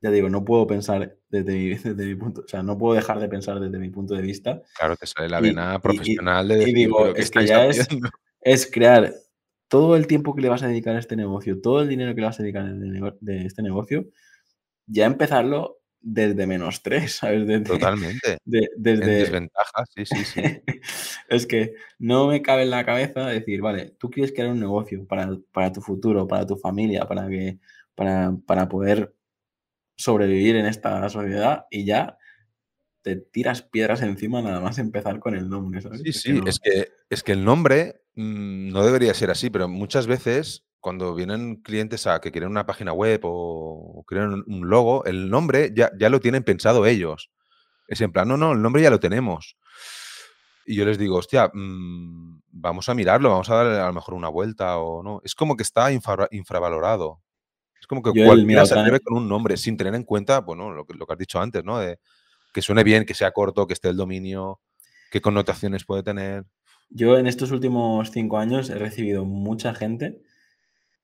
ya 0.02 0.12
digo, 0.12 0.30
no 0.30 0.46
puedo 0.46 0.68
pensar 0.68 1.18
desde 1.30 1.54
mi, 1.54 1.70
desde 1.76 2.06
mi 2.06 2.16
punto, 2.16 2.42
o 2.42 2.48
sea, 2.48 2.64
no 2.64 2.78
puedo 2.78 2.96
dejar 2.96 3.20
de 3.20 3.30
pensar 3.30 3.60
desde 3.60 3.80
mi 3.80 3.90
punto 3.90 4.14
de 4.16 4.22
vista. 4.22 4.62
Claro, 4.78 4.96
te 4.96 5.06
sale 5.08 5.30
la 5.30 5.40
Y- 5.40 5.44
vena 5.44 5.74
y- 5.74 5.78
y- 5.78 5.80
profesional 5.82 6.48
de 6.48 6.70
y 6.70 6.74
digo, 6.74 6.98
"¿Pero 7.02 7.14
qué 7.14 7.22
es 7.22 7.32
que 7.32 7.46
ya 7.46 7.66
es- 7.66 7.80
haciendo?". 7.82 8.10
Es 8.42 8.72
crear 8.72 9.14
todo 9.68 9.98
el 9.98 10.08
tiempo 10.08 10.34
que 10.34 10.42
le 10.42 10.48
vas 10.50 10.64
a 10.64 10.68
dedicar 10.68 10.96
a 10.96 11.00
este 11.00 11.18
negocio, 11.18 11.60
todo 11.60 11.82
el 11.82 11.90
dinero 11.90 12.16
que 12.16 12.22
le 12.22 12.28
vas 12.28 12.40
a 12.40 12.44
dedicar 12.44 12.66
de 12.74 13.46
este 13.46 13.62
negocio, 13.62 14.08
ya 14.88 15.06
empezarlo 15.06 15.79
desde 16.02 16.48
menos 16.48 16.82
tres, 16.82 17.14
¿sabes? 17.18 17.46
Desde, 17.48 17.66
Totalmente. 17.66 18.38
de- 18.46 18.70
En 18.76 18.84
desde, 18.84 19.06
desventaja, 19.06 19.86
sí, 19.96 20.06
sí, 20.06 20.24
sí. 20.26 20.42
es 21.30 21.46
que 21.46 21.74
no 22.00 22.28
me 22.28 22.42
cabe 22.42 22.64
en 22.64 22.70
la 22.72 22.86
cabeza 22.86 23.28
decir, 23.28 23.62
vale, 23.62 23.96
tú 24.00 24.10
quieres 24.10 24.32
crear 24.34 24.50
un 24.50 24.60
negocio 24.60 25.06
para, 25.06 25.30
para 25.52 25.72
tu 25.72 25.82
futuro, 25.82 26.28
para 26.28 26.46
tu 26.46 26.56
familia, 26.58 27.06
para, 27.08 27.28
que, 27.28 27.60
para, 27.96 28.34
para 28.46 28.70
poder 28.70 29.14
sobrevivir 29.96 30.56
en 30.56 30.66
esta 30.66 31.08
sociedad 31.10 31.66
y 31.70 31.86
ya 31.86 32.18
te 33.02 33.16
tiras 33.18 33.62
piedras 33.62 34.02
encima 34.02 34.42
nada 34.42 34.60
más 34.60 34.78
empezar 34.78 35.20
con 35.20 35.36
el 35.36 35.50
nombre, 35.50 35.82
¿sabes? 35.82 36.02
Sí, 36.02 36.10
Es 36.10 36.24
que 36.24 36.30
sí, 36.34 36.40
no- 36.42 36.48
es 36.50 36.60
que, 36.60 36.88
es 37.10 37.24
que 37.24 37.32
el 37.34 37.44
nombre 37.44 38.02
mm, 38.16 38.70
no 38.72 38.86
debería 38.86 39.14
ser 39.14 39.32
así, 39.32 39.50
pero 39.50 39.68
muchas 39.68 40.08
veces 40.08 40.66
cuando 40.80 41.14
vienen 41.16 41.58
clientes 41.58 42.08
a 42.08 42.20
que 42.22 42.32
quieren 42.32 42.50
una 42.50 42.66
página 42.66 42.94
web 42.94 43.22
o, 43.24 44.00
o 44.00 44.04
quieren 44.06 44.44
un- 44.48 44.70
logo, 44.70 45.04
el 45.06 45.30
nombre 45.30 45.72
ya, 45.76 45.92
ya 46.00 46.10
lo 46.10 46.20
tienen 46.20 46.44
pensado 46.44 46.86
ellos. 46.86 47.30
Es 47.88 48.02
en 48.02 48.12
plan, 48.12 48.28
no, 48.28 48.38
no, 48.38 48.54
el 48.54 48.62
nombre 48.62 48.82
ya 48.82 48.90
lo 48.90 49.00
tenemos. 49.00 49.58
Y 50.66 50.76
yo 50.76 50.86
les 50.86 50.98
digo, 50.98 51.18
hostia, 51.18 51.50
mm, 51.54 52.42
vamos 52.52 52.88
a 52.90 52.94
mirarlo, 52.94 53.30
vamos 53.32 53.50
a 53.50 53.56
darle 53.56 53.80
a 53.80 53.88
lo 53.88 53.94
mejor 53.94 54.14
una 54.14 54.30
vuelta 54.30 54.78
o 54.78 55.02
no. 55.02 55.22
Es 55.24 55.34
como 55.36 55.58
que 55.58 55.64
está 55.64 55.92
infra- 55.92 56.28
infravalorado. 56.32 57.22
Es 57.82 57.88
como 57.88 58.04
que 58.04 58.12
cualquiera 58.28 58.48
mira, 58.48 58.66
se 58.66 58.76
atreve 58.82 59.00
con 59.00 59.18
un 59.18 59.28
nombre 59.28 59.58
sin 59.58 59.78
tener 59.78 59.96
en 59.96 60.04
cuenta, 60.04 60.42
bueno, 60.42 60.72
lo 60.72 60.86
que, 60.86 60.94
lo 60.94 61.08
que 61.08 61.14
has 61.14 61.20
dicho 61.20 61.40
antes, 61.40 61.64
¿no? 61.64 61.80
De 61.80 61.98
que 62.54 62.62
suene 62.62 62.84
bien, 62.84 63.06
que 63.06 63.14
sea 63.16 63.32
corto, 63.32 63.66
que 63.68 63.74
esté 63.74 63.90
el 63.90 63.98
dominio, 63.98 64.60
qué 65.12 65.22
connotaciones 65.22 65.86
puede 65.86 66.04
tener. 66.04 66.46
Yo 66.90 67.18
en 67.18 67.26
estos 67.28 67.52
últimos 67.52 68.12
cinco 68.12 68.38
años 68.38 68.70
he 68.70 68.76
recibido 68.76 69.24
mucha 69.26 69.74
gente 69.74 70.22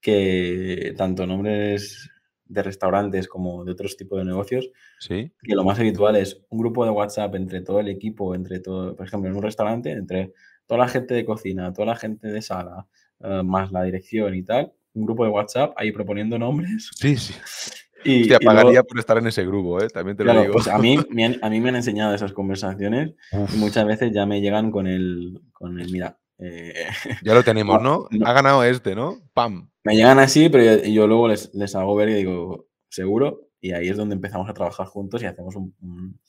que, 0.05 0.93
tanto 0.95 1.25
nombres 1.25 2.11
de 2.47 2.61
restaurantes 2.61 3.27
como 3.27 3.65
de 3.65 3.71
otros 3.71 3.97
tipos 3.97 4.19
de 4.19 4.25
negocios, 4.25 4.69
¿Sí? 4.99 5.31
que 5.41 5.55
lo 5.55 5.63
más 5.63 5.79
habitual 5.79 6.15
es 6.15 6.43
un 6.49 6.59
grupo 6.59 6.85
de 6.85 6.91
WhatsApp 6.91 7.33
entre 7.33 7.61
todo 7.61 7.79
el 7.79 7.87
equipo, 7.87 8.35
entre 8.35 8.59
todo, 8.59 8.95
por 8.95 9.07
ejemplo, 9.07 9.31
en 9.31 9.35
un 9.35 9.41
restaurante, 9.41 9.91
entre 9.91 10.31
toda 10.67 10.81
la 10.81 10.87
gente 10.87 11.15
de 11.15 11.25
cocina, 11.25 11.73
toda 11.73 11.87
la 11.87 11.95
gente 11.95 12.27
de 12.27 12.41
sala, 12.43 12.85
eh, 13.21 13.41
más 13.43 13.71
la 13.71 13.81
dirección 13.81 14.35
y 14.35 14.43
tal, 14.43 14.71
un 14.93 15.05
grupo 15.07 15.23
de 15.25 15.31
WhatsApp 15.31 15.73
ahí 15.75 15.91
proponiendo 15.91 16.37
nombres. 16.37 16.91
Sí, 16.95 17.17
sí. 17.17 17.33
Y, 18.07 18.21
Hostia, 18.21 18.37
y 18.39 18.43
luego- 18.45 18.59
pagaría 18.59 18.83
por 18.83 18.99
estar 18.99 19.17
en 19.17 19.25
ese 19.25 19.43
grupo, 19.43 19.81
¿eh? 19.81 19.89
También 19.89 20.15
te 20.15 20.23
lo 20.23 20.27
claro, 20.29 20.41
digo. 20.41 20.53
pues 20.53 20.67
a 20.67 20.77
mí, 20.77 20.95
me 21.09 21.25
han, 21.25 21.37
a 21.41 21.49
mí 21.49 21.59
me 21.59 21.69
han 21.69 21.75
enseñado 21.77 22.13
esas 22.13 22.33
conversaciones 22.33 23.13
Uf, 23.31 23.51
y 23.55 23.57
muchas 23.57 23.83
veces 23.87 24.11
ya 24.13 24.27
me 24.27 24.41
llegan 24.41 24.69
con 24.69 24.85
el, 24.85 25.41
con 25.51 25.79
el 25.79 25.91
mira, 25.91 26.15
eh, 26.37 26.85
ya 27.23 27.33
lo 27.33 27.41
tenemos, 27.41 27.81
¿no? 27.81 28.07
no. 28.11 28.27
Ha 28.27 28.33
ganado 28.33 28.63
este, 28.63 28.93
¿no? 28.93 29.17
¡Pam! 29.33 29.71
Me 29.85 29.95
llegan 29.95 30.19
así, 30.19 30.49
pero 30.49 30.63
yo, 30.63 30.83
yo 30.85 31.07
luego 31.07 31.27
les, 31.29 31.53
les 31.55 31.75
hago 31.75 31.95
ver 31.95 32.09
y 32.09 32.15
digo, 32.15 32.67
seguro, 32.89 33.49
y 33.61 33.73
ahí 33.73 33.89
es 33.89 33.97
donde 33.97 34.15
empezamos 34.15 34.49
a 34.49 34.53
trabajar 34.53 34.87
juntos 34.87 35.23
y 35.23 35.27
hacemos 35.27 35.55
un- 35.55 35.75
un- 35.81 36.19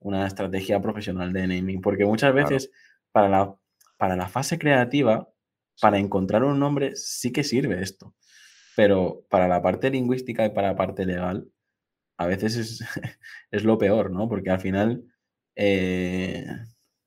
una 0.00 0.26
estrategia 0.26 0.80
profesional 0.82 1.32
de 1.32 1.46
naming. 1.48 1.80
Porque 1.82 2.06
muchas 2.06 2.32
Claro. 2.32 2.48
veces 2.50 2.72
para 3.12 3.28
la, 3.30 3.56
para 3.98 4.16
la 4.16 4.28
fase 4.28 4.58
creativa, 4.58 5.30
para 5.82 5.98
encontrar 5.98 6.44
un 6.44 6.60
nombre, 6.60 6.96
sí 6.96 7.32
que 7.32 7.44
sirve 7.44 7.82
esto. 7.82 8.14
Pero 8.76 9.26
para 9.30 9.48
la 9.48 9.62
parte 9.62 9.90
lingüística 9.90 10.46
y 10.46 10.50
para 10.50 10.68
la 10.70 10.76
parte 10.76 11.06
legal, 11.06 11.48
a 12.18 12.26
veces 12.26 12.56
es, 12.56 12.80
es 13.52 13.64
lo 13.64 13.78
peor, 13.78 14.10
¿no? 14.12 14.28
Porque 14.28 14.50
al 14.50 14.60
final, 14.60 15.04
eh, 15.56 16.46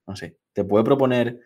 no 0.08 0.16
sé, 0.16 0.38
te 0.54 0.64
puede 0.64 0.84
proponer 0.86 1.42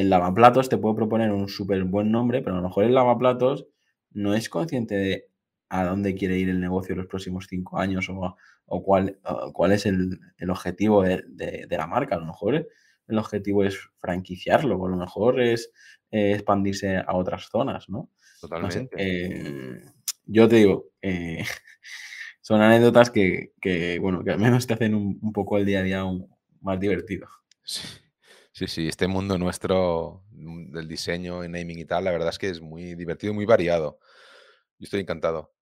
el 0.00 0.10
lavaplatos 0.10 0.68
te 0.68 0.78
puede 0.78 0.94
proponer 0.96 1.30
un 1.32 1.48
súper 1.48 1.84
buen 1.84 2.10
nombre, 2.10 2.42
pero 2.42 2.54
a 2.56 2.60
lo 2.60 2.68
mejor 2.68 2.84
el 2.84 2.94
lavaplatos 2.94 3.66
no 4.10 4.34
es 4.34 4.48
consciente 4.48 4.94
de 4.94 5.28
a 5.68 5.84
dónde 5.84 6.14
quiere 6.14 6.38
ir 6.38 6.48
el 6.48 6.60
negocio 6.60 6.92
en 6.92 6.98
los 6.98 7.08
próximos 7.08 7.46
cinco 7.48 7.78
años 7.78 8.08
o, 8.08 8.36
o 8.66 8.82
cuál, 8.84 9.18
o 9.24 9.52
cuál 9.52 9.72
es 9.72 9.84
el, 9.86 10.18
el 10.38 10.50
objetivo 10.50 11.02
de, 11.02 11.24
de- 11.28 11.66
de 11.68 11.76
la 11.76 11.86
marca. 11.86 12.14
A 12.16 12.18
lo 12.18 12.26
mejor 12.26 12.68
el 13.08 13.18
objetivo 13.18 13.64
es 13.64 13.78
franquiciarlo, 14.00 14.76
o 14.76 14.86
a 14.86 14.90
lo 14.90 14.96
mejor 14.96 15.40
es 15.40 15.72
eh, 16.10 16.32
expandirse 16.34 16.96
a 16.98 17.14
otras 17.16 17.48
zonas, 17.50 17.88
¿no? 17.88 18.10
Totalmente. 18.40 18.96
Eh, 18.98 19.80
yo 20.26 20.48
te 20.48 20.56
digo, 20.56 20.90
eh, 21.02 21.44
son 22.40 22.60
anécdotas 22.60 23.10
que, 23.10 23.52
bueno, 24.00 24.22
que 24.24 24.30
al 24.30 24.38
menos 24.38 24.66
te 24.66 24.74
hacen 24.74 24.94
un, 24.94 25.32
poco 25.32 25.58
el 25.58 25.66
día 25.66 25.80
a 25.80 25.82
día 25.82 26.04
más 26.60 26.78
divertido. 26.80 27.26
Sí. 27.64 27.80
Sí, 28.66 28.88
este 28.88 29.06
mundo 29.06 29.38
nuestro 29.38 30.24
mm, 30.30 30.72
del 30.72 30.88
diseño, 30.88 31.42
el 31.42 31.52
naming 31.52 31.78
y 31.78 31.84
tal, 31.84 32.04
la 32.04 32.10
verdad 32.10 32.30
es 32.30 32.38
que 32.38 32.48
es 32.48 32.60
muy 32.60 32.94
divertido 32.94 33.32
y 33.32 33.36
muy 33.36 33.46
variado. 33.46 33.98
Yo 34.78 34.84
estoy 34.84 35.00
encantado. 35.00 35.52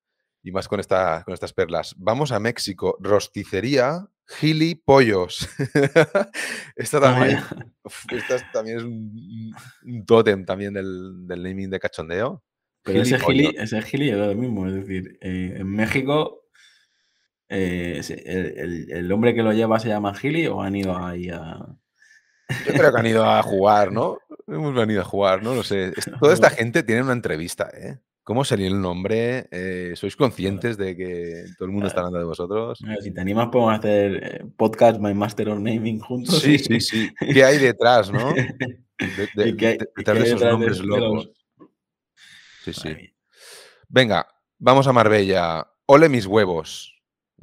Y 0.43 0.53
más 0.53 0.69
con, 0.69 0.79
esta, 0.79 1.23
con 1.25 1.33
estas 1.33 1.53
perlas. 1.53 1.95
Vamos 1.97 2.31
a 2.31 2.39
México. 2.39 2.97
Rosticería 3.01 4.07
Gili 4.27 4.75
Pollos. 4.75 5.49
esta, 6.77 7.01
también, 7.01 7.41
esta 8.11 8.53
también 8.53 8.79
es 8.79 8.85
un, 8.85 10.05
tótem 10.07 10.45
también 10.45 10.75
del, 10.75 11.27
del 11.27 11.43
naming 11.43 11.71
de 11.71 11.81
cachondeo. 11.81 12.45
Pero 12.83 13.01
ese 13.01 13.19
gili, 13.19 13.55
ese 13.57 13.81
gili 13.81 14.11
es 14.11 14.19
lo 14.19 14.35
mismo, 14.35 14.67
es 14.67 14.75
decir, 14.75 15.19
eh, 15.23 15.55
en 15.57 15.67
México 15.69 16.45
eh, 17.49 18.01
el, 18.89 19.13
hombre 19.13 19.35
que 19.35 19.43
lo 19.43 19.53
lleva 19.53 19.79
se 19.79 19.89
llama 19.89 20.15
Gili 20.15 20.47
o 20.47 20.63
han 20.63 20.77
ido 20.77 20.97
ahí 20.97 21.29
a... 21.29 21.77
Yo 22.67 22.73
creo 22.73 22.93
que 22.93 22.99
han 23.01 23.07
ido 23.07 23.25
a 23.25 23.43
jugar, 23.43 23.93
¿no? 23.93 24.19
Hemos 24.47 24.75
venido 24.75 25.01
a 25.01 25.05
jugar, 25.05 25.43
¿no? 25.43 25.55
No 25.55 25.63
sé. 25.63 25.93
Toda 26.21 26.35
esta 26.35 26.51
gente 26.51 26.83
tiene 26.83 27.03
una 27.03 27.13
entrevista, 27.13 27.71
¿eh? 27.73 27.99
¿Cómo 28.23 28.43
sería 28.45 28.69
el 28.69 28.81
nombre? 28.81 29.49
Eh, 29.51 29.93
¿Sois 29.97 30.17
conscientes 30.17 30.79
de 30.79 30.97
que 30.97 31.45
todo 31.59 31.67
el 31.67 31.73
mundo 31.73 31.89
está 31.89 32.01
hablando 32.01 32.21
de 32.21 32.25
vosotros? 32.25 32.83
Si 33.03 33.11
te 33.11 33.21
animas, 33.21 33.49
podemos 33.53 33.79
hacer 33.79 34.47
podcast 34.57 34.99
My 34.99 35.13
Master 35.13 35.51
of 35.51 35.61
Naming 35.61 36.01
juntos. 36.01 36.41
Sí, 36.41 36.59
sí, 36.59 36.81
sí. 36.81 37.11
¿Qué 37.21 37.45
hay 37.45 37.59
detrás, 37.59 38.11
no? 38.11 38.33
detrás 39.37 40.19
de 40.19 40.25
esos 40.25 40.41
nombres 40.41 40.81
locos. 40.81 41.33
Sí, 42.65 42.73
sí. 42.73 43.15
Venga, 43.89 44.27
vamos 44.59 44.87
a 44.87 44.95
Marbella. 44.95 45.69
Ole 45.85 46.09
mis 46.09 46.25
huevos. 46.25 46.94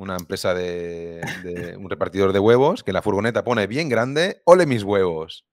Una 0.02 0.16
empresa 0.16 0.56
de, 0.56 1.22
un 1.78 1.88
repartidor 1.88 2.34
de 2.34 2.40
huevos 2.40 2.84
que 2.84 2.92
la 2.92 3.04
furgoneta 3.04 3.44
pone 3.44 3.68
bien 3.68 3.88
grande. 3.88 4.42
Ole 4.46 4.66
mis 4.66 4.82
huevos. 4.82 5.46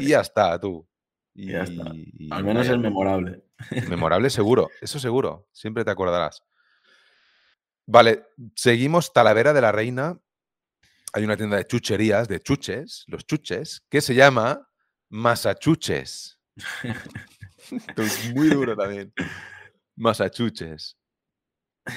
Y 0.00 0.08
ya 0.08 0.22
está, 0.22 0.58
tú. 0.58 0.88
Y, 1.32 1.52
ya 1.52 1.62
está. 1.62 1.92
Al 2.32 2.42
menos 2.42 2.68
es 2.68 2.76
memorable. 2.78 3.44
Memorable 3.88 4.28
seguro, 4.30 4.70
eso 4.80 4.98
seguro. 4.98 5.46
Siempre 5.52 5.84
te 5.84 5.92
acordarás. 5.92 6.42
Vale, 7.86 8.24
seguimos 8.56 9.12
Talavera 9.12 9.52
de 9.52 9.60
la 9.60 9.70
Reina. 9.70 10.18
Hay 11.12 11.22
una 11.22 11.36
tienda 11.36 11.56
de 11.56 11.64
chucherías, 11.64 12.26
de 12.26 12.40
chuches, 12.40 13.04
los 13.06 13.24
chuches, 13.24 13.84
que 13.88 14.00
se 14.00 14.16
llama 14.16 14.68
Masachuches. 15.10 16.40
es 17.96 18.34
muy 18.34 18.48
duro 18.48 18.74
también. 18.74 19.12
Massachusetts. 19.94 20.96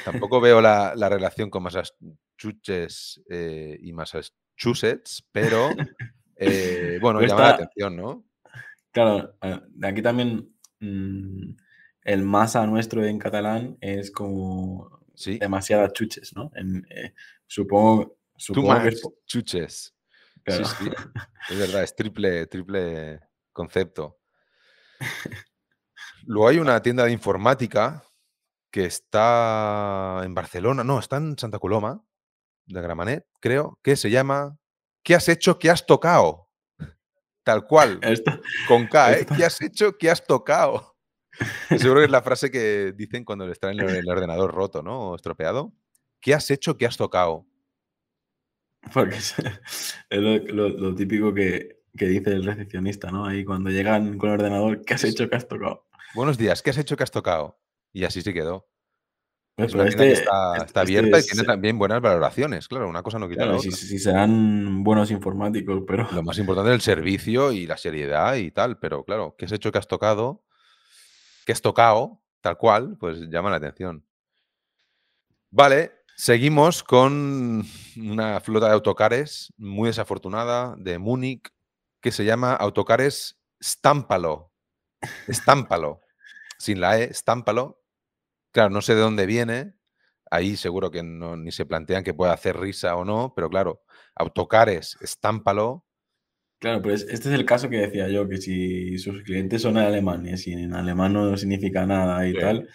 Tampoco 0.06 0.40
veo 0.40 0.62
la, 0.62 0.94
relación 1.10 1.50
con 1.50 1.64
Massachusetts 1.64 3.22
eh, 3.30 3.78
y 3.82 3.92
Massachusetts, 3.94 5.28
pero 5.32 5.70
eh, 6.36 7.00
bueno, 7.02 7.22
llama 7.22 7.42
la 7.42 7.50
atención, 7.50 7.96
¿no? 7.96 8.26
Claro, 8.92 9.36
eh, 9.42 9.60
aquí 9.84 10.02
también 10.02 10.56
mm, 10.80 11.56
el 12.04 12.24
masa 12.24 12.66
nuestro 12.66 13.04
en 13.04 13.20
catalán 13.20 13.78
es 13.82 14.12
como 14.12 15.00
demasiadas 15.40 15.94
chuches, 15.94 16.34
¿no? 16.36 16.52
supongo, 17.48 18.18
supongo 18.38 18.84
que 18.84 18.96
chuches. 19.26 19.96
Es 21.50 21.58
verdad, 21.60 21.84
es 21.84 21.96
triple, 21.96 22.48
triple 22.48 23.20
concepto. 23.54 24.20
Luego 26.26 26.48
hay 26.48 26.58
una 26.58 26.82
tienda 26.82 27.06
de 27.06 27.12
informática 27.12 28.04
que 28.72 28.86
está 28.86 30.22
en 30.24 30.34
Barcelona, 30.34 30.84
no, 30.84 31.00
está 31.00 31.18
en 31.18 31.38
Santa 31.38 31.60
Coloma, 31.60 32.04
de 32.66 32.82
Gramanet, 32.82 33.26
creo, 33.40 33.80
que 33.82 33.96
se 33.96 34.12
llama 34.12 34.58
¿Qué 35.04 35.16
has 35.16 35.28
hecho? 35.28 35.58
¿Qué 35.58 35.70
has 35.70 35.86
tocado? 35.86 36.50
Tal 37.44 37.66
cual, 37.66 38.00
con 38.68 38.88
K, 38.88 39.14
¿eh? 39.14 39.26
¿Qué 39.36 39.44
has 39.44 39.60
hecho? 39.62 39.98
¿Qué 39.98 40.10
has 40.10 40.24
tocado? 40.24 40.98
Seguro 41.78 42.02
que 42.02 42.06
es 42.06 42.12
la 42.12 42.22
frase 42.22 42.52
que 42.52 42.94
dicen 42.96 43.24
cuando 43.24 43.48
le 43.48 43.56
traen 43.56 43.80
el 43.80 44.10
ordenador 44.10 44.54
roto, 44.54 44.84
¿no? 44.84 45.12
O 45.12 45.16
estropeado. 45.16 45.74
¿Qué 46.20 46.34
has 46.34 46.52
hecho? 46.52 46.78
¿Qué 46.78 46.86
has 46.86 46.98
tocado? 46.98 47.48
Porque 48.94 49.16
es, 49.16 49.36
lo, 50.12 50.94
típico 50.96 51.34
que, 51.34 51.82
que, 51.98 52.06
dice 52.06 52.32
el 52.32 52.46
recepcionista, 52.46 53.10
¿no? 53.10 53.26
Ahí 53.26 53.44
cuando 53.44 53.70
llegan 53.70 54.18
con 54.18 54.30
el 54.30 54.36
ordenador, 54.36 54.84
¿qué 54.86 54.94
has 54.94 55.04
hecho? 55.04 55.30
¿Qué 55.30 55.36
has 55.36 55.48
tocado? 55.48 55.88
Buenos 56.14 56.38
días, 56.38 56.62
¿qué 56.62 56.70
has 56.70 56.78
hecho 56.78 56.98
que 56.98 57.04
has 57.04 57.12
tocado? 57.12 57.60
Y 57.94 58.04
así 58.04 58.22
se 58.22 58.34
quedó. 58.34 58.70
Este 59.58 60.14
está, 60.14 60.56
este 60.56 60.80
abierta 60.80 61.20
y 61.20 61.24
tiene 61.24 61.44
también 61.44 61.78
buenas 61.78 62.00
valoraciones, 62.00 62.70
claro, 62.70 62.88
una 62.88 63.04
cosa 63.04 63.20
no 63.20 63.28
quita 63.28 63.44
claro, 63.44 63.60
Si, 63.60 64.00
serán 64.00 64.86
buenos 64.86 65.12
informáticos, 65.12 65.84
pero... 65.86 66.08
Lo 66.14 66.24
más 66.24 66.38
importante 66.38 66.70
es 66.70 66.76
el 66.76 66.82
servicio 66.82 67.52
y 67.52 67.68
la 67.68 67.76
seriedad 67.76 68.36
y 68.36 68.52
tal, 68.52 68.80
pero 68.80 69.04
claro, 69.04 69.36
¿qué 69.38 69.46
has 69.46 69.52
hecho 69.52 69.70
que 69.72 69.78
has 69.78 69.88
tocado? 69.88 70.46
¿Qué 71.46 71.52
has 71.52 71.62
tocado? 71.62 72.22
Tal 72.40 72.58
cual, 72.58 72.96
pues 72.98 73.30
llama 73.30 73.50
la 73.50 73.58
atención. 73.58 74.06
Vale, 75.52 75.92
seguimos 76.16 76.82
con 76.82 77.66
una 77.98 78.40
flota 78.40 78.68
de 78.68 78.74
autocares 78.74 79.54
muy 79.58 79.88
desafortunada 79.88 80.76
de 80.78 81.00
Múnich 81.00 81.50
que 82.00 82.12
se 82.12 82.24
llama 82.24 82.54
Autocares 82.54 83.38
Stámpalo. 83.62 84.54
Estámpalo. 85.28 86.02
Sin 86.58 86.80
la 86.80 87.00
E, 87.00 87.06
estámpalo. 87.06 87.79
Claro, 88.52 88.70
no 88.70 88.82
sé 88.82 88.96
de 88.96 89.02
dónde 89.02 89.26
viene. 89.26 89.74
Ahí 90.32 90.56
seguro 90.56 90.92
que 90.92 91.04
no, 91.04 91.36
ni 91.38 91.52
se 91.52 91.66
plantean 91.66 92.04
que 92.04 92.14
pueda 92.14 92.34
hacer 92.34 92.58
risa 92.58 92.96
o 92.96 93.06
no, 93.06 93.34
pero 93.36 93.50
claro, 93.50 93.84
autocares, 94.16 94.98
estámpalo. 95.02 95.86
Claro, 96.60 96.82
pues 96.82 97.04
este 97.10 97.30
es 97.30 97.36
el 97.36 97.46
caso 97.46 97.70
que 97.70 97.78
decía 97.78 98.10
yo, 98.10 98.28
que 98.28 98.38
si 98.38 98.98
sus 98.98 99.24
clientes 99.24 99.62
son 99.62 99.78
alemanes 99.78 100.46
y 100.46 100.54
en 100.54 100.74
alemán 100.74 101.14
no 101.14 101.36
significa 101.38 101.86
nada 101.86 102.28
y 102.28 102.34
tal, 102.34 102.70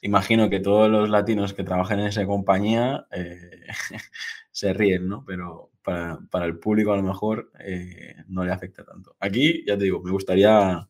imagino 0.00 0.48
que 0.48 0.60
todos 0.60 0.88
los 0.90 1.10
latinos 1.10 1.52
que 1.52 1.64
trabajan 1.64 2.00
en 2.00 2.06
esa 2.06 2.24
compañía 2.26 3.06
eh, 3.10 3.66
se 4.50 4.72
ríen, 4.72 5.08
¿no? 5.08 5.24
Pero 5.26 5.72
para, 5.82 6.46
el 6.46 6.58
público 6.58 6.92
a 6.92 6.96
lo 6.96 7.02
mejor 7.02 7.50
eh, 7.60 8.14
no 8.28 8.44
le 8.44 8.52
afecta 8.52 8.84
tanto. 8.84 9.16
Aquí, 9.20 9.64
ya 9.66 9.76
te 9.76 9.84
digo, 9.84 10.00
me 10.02 10.12
gustaría 10.12 10.88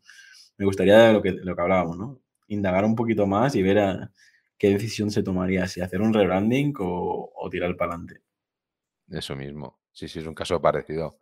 me 0.58 0.64
gustaría 0.66 1.12
lo 1.12 1.22
que, 1.22 1.32
lo 1.32 1.54
que 1.54 1.62
hablábamos, 1.62 1.96
¿no? 1.96 2.20
Indagar 2.48 2.84
un 2.84 2.94
poquito 2.94 3.26
más 3.26 3.54
y 3.54 3.62
ver 3.62 3.78
a, 3.78 4.12
qué 4.58 4.70
decisión 4.70 5.10
se 5.10 5.22
tomaría, 5.22 5.66
si 5.68 5.80
hacer 5.80 6.00
un 6.02 6.12
rebranding 6.12 6.74
o, 6.80 7.48
tirar 7.50 7.74
para 7.76 7.92
adelante. 7.92 8.22
Eso 9.08 9.34
mismo. 9.36 9.80
Sí, 9.92 10.08
sí, 10.08 10.18
es 10.18 10.26
un 10.26 10.34
caso 10.34 10.60
parecido. 10.60 11.18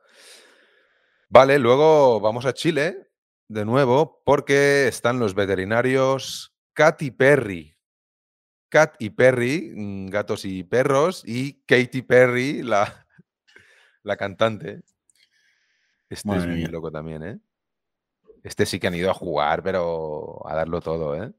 Vale, 1.28 1.58
luego 1.58 2.20
vamos 2.20 2.46
a 2.46 2.52
Chile 2.52 3.10
de 3.48 3.64
nuevo 3.64 4.22
porque 4.24 4.88
están 4.88 5.20
los 5.20 5.34
veterinarios 5.34 6.54
Cat 6.72 7.02
y 7.02 7.10
Perry. 7.10 7.76
Cat 8.68 8.96
y 8.98 9.10
Perry, 9.10 9.72
mm, 9.74 10.06
gatos 10.08 10.44
y 10.44 10.64
perros, 10.64 11.22
y 11.24 11.62
Katy 11.64 12.02
Perry, 12.02 12.62
la, 12.62 13.06
la 14.02 14.16
cantante. 14.16 14.82
Este 16.08 16.36
es 16.36 16.46
muy 16.46 16.66
loco 16.66 16.90
también, 16.90 17.22
¿eh? 17.22 17.38
Este 18.46 18.64
sí 18.64 18.78
que 18.78 18.87
han 18.87 18.94
ido 18.94 19.11
a 19.11 19.14
jugar, 19.14 19.62
pero 19.64 20.40
a 20.48 20.54
darlo 20.54 20.80
todo, 20.80 21.16
¿eh? 21.16 21.32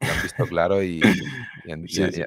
Lo 0.00 0.08
han 0.08 0.22
visto 0.22 0.46
claro 0.46 0.82
y, 0.82 1.00
han, 1.70 1.84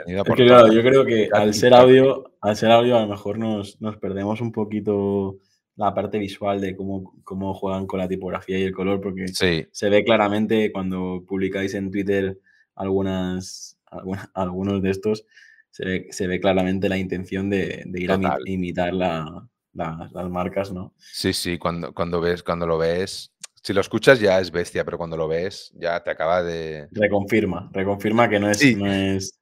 ido 0.08 0.22
a 0.22 0.24
por 0.26 0.36
claro, 0.36 0.72
Yo 0.74 0.82
creo 0.82 1.06
que 1.06 1.30
al 1.32 1.54
ser 1.54 1.74
audio, 1.74 2.36
al 2.42 2.58
ser 2.58 2.72
audio 2.72 2.98
a 2.98 3.02
lo 3.02 3.08
mejor 3.08 3.38
nos, 3.38 3.78
perdemos 4.02 4.42
un 4.42 4.52
poquito 4.52 5.38
la 5.78 5.94
parte 5.94 6.20
visual 6.20 6.60
de 6.60 6.76
cómo, 6.76 7.16
cómo 7.24 7.54
juegan 7.54 7.88
con 7.88 8.00
la 8.00 8.10
tipografía 8.10 8.60
y 8.60 8.64
el 8.64 8.74
color, 8.74 9.00
porque 9.00 9.28
se 9.28 9.90
ve 9.90 10.04
claramente 10.04 10.72
cuando 10.74 11.24
publicáis 11.26 11.76
en 11.76 11.92
Twitter 11.92 12.38
algunas, 12.76 13.78
algunos 14.34 14.82
de 14.82 14.90
estos, 14.90 15.26
se 15.72 16.28
ve, 16.28 16.40
claramente 16.42 16.90
la 16.90 16.98
intención 16.98 17.50
de, 17.50 17.86
ir 17.94 18.12
a 18.12 18.38
imitar 18.46 18.94
las 18.94 20.30
marcas, 20.30 20.72
¿no? 20.72 20.94
Sí, 20.98 21.34
sí, 21.34 21.58
cuando, 21.58 21.94
cuando, 21.94 22.22
ves, 22.22 22.44
cuando 22.44 22.66
lo 22.66 22.78
ves, 22.78 23.34
si 23.66 23.74
lo 23.74 23.82
escuchas 23.82 24.20
ya 24.20 24.40
es 24.40 24.52
bestia, 24.52 24.86
pero 24.86 25.00
cuando 25.00 25.18
lo 25.18 25.28
ves 25.28 25.74
ya 25.74 26.04
te 26.04 26.12
acaba 26.12 26.44
de... 26.44 26.88
Reconfirma, 26.92 27.68
reconfirma 27.74 28.30
que 28.30 28.40
no 28.40 28.52
es... 28.52 28.60
Sí. 28.60 28.76
No 28.76 28.94
es 28.94 29.42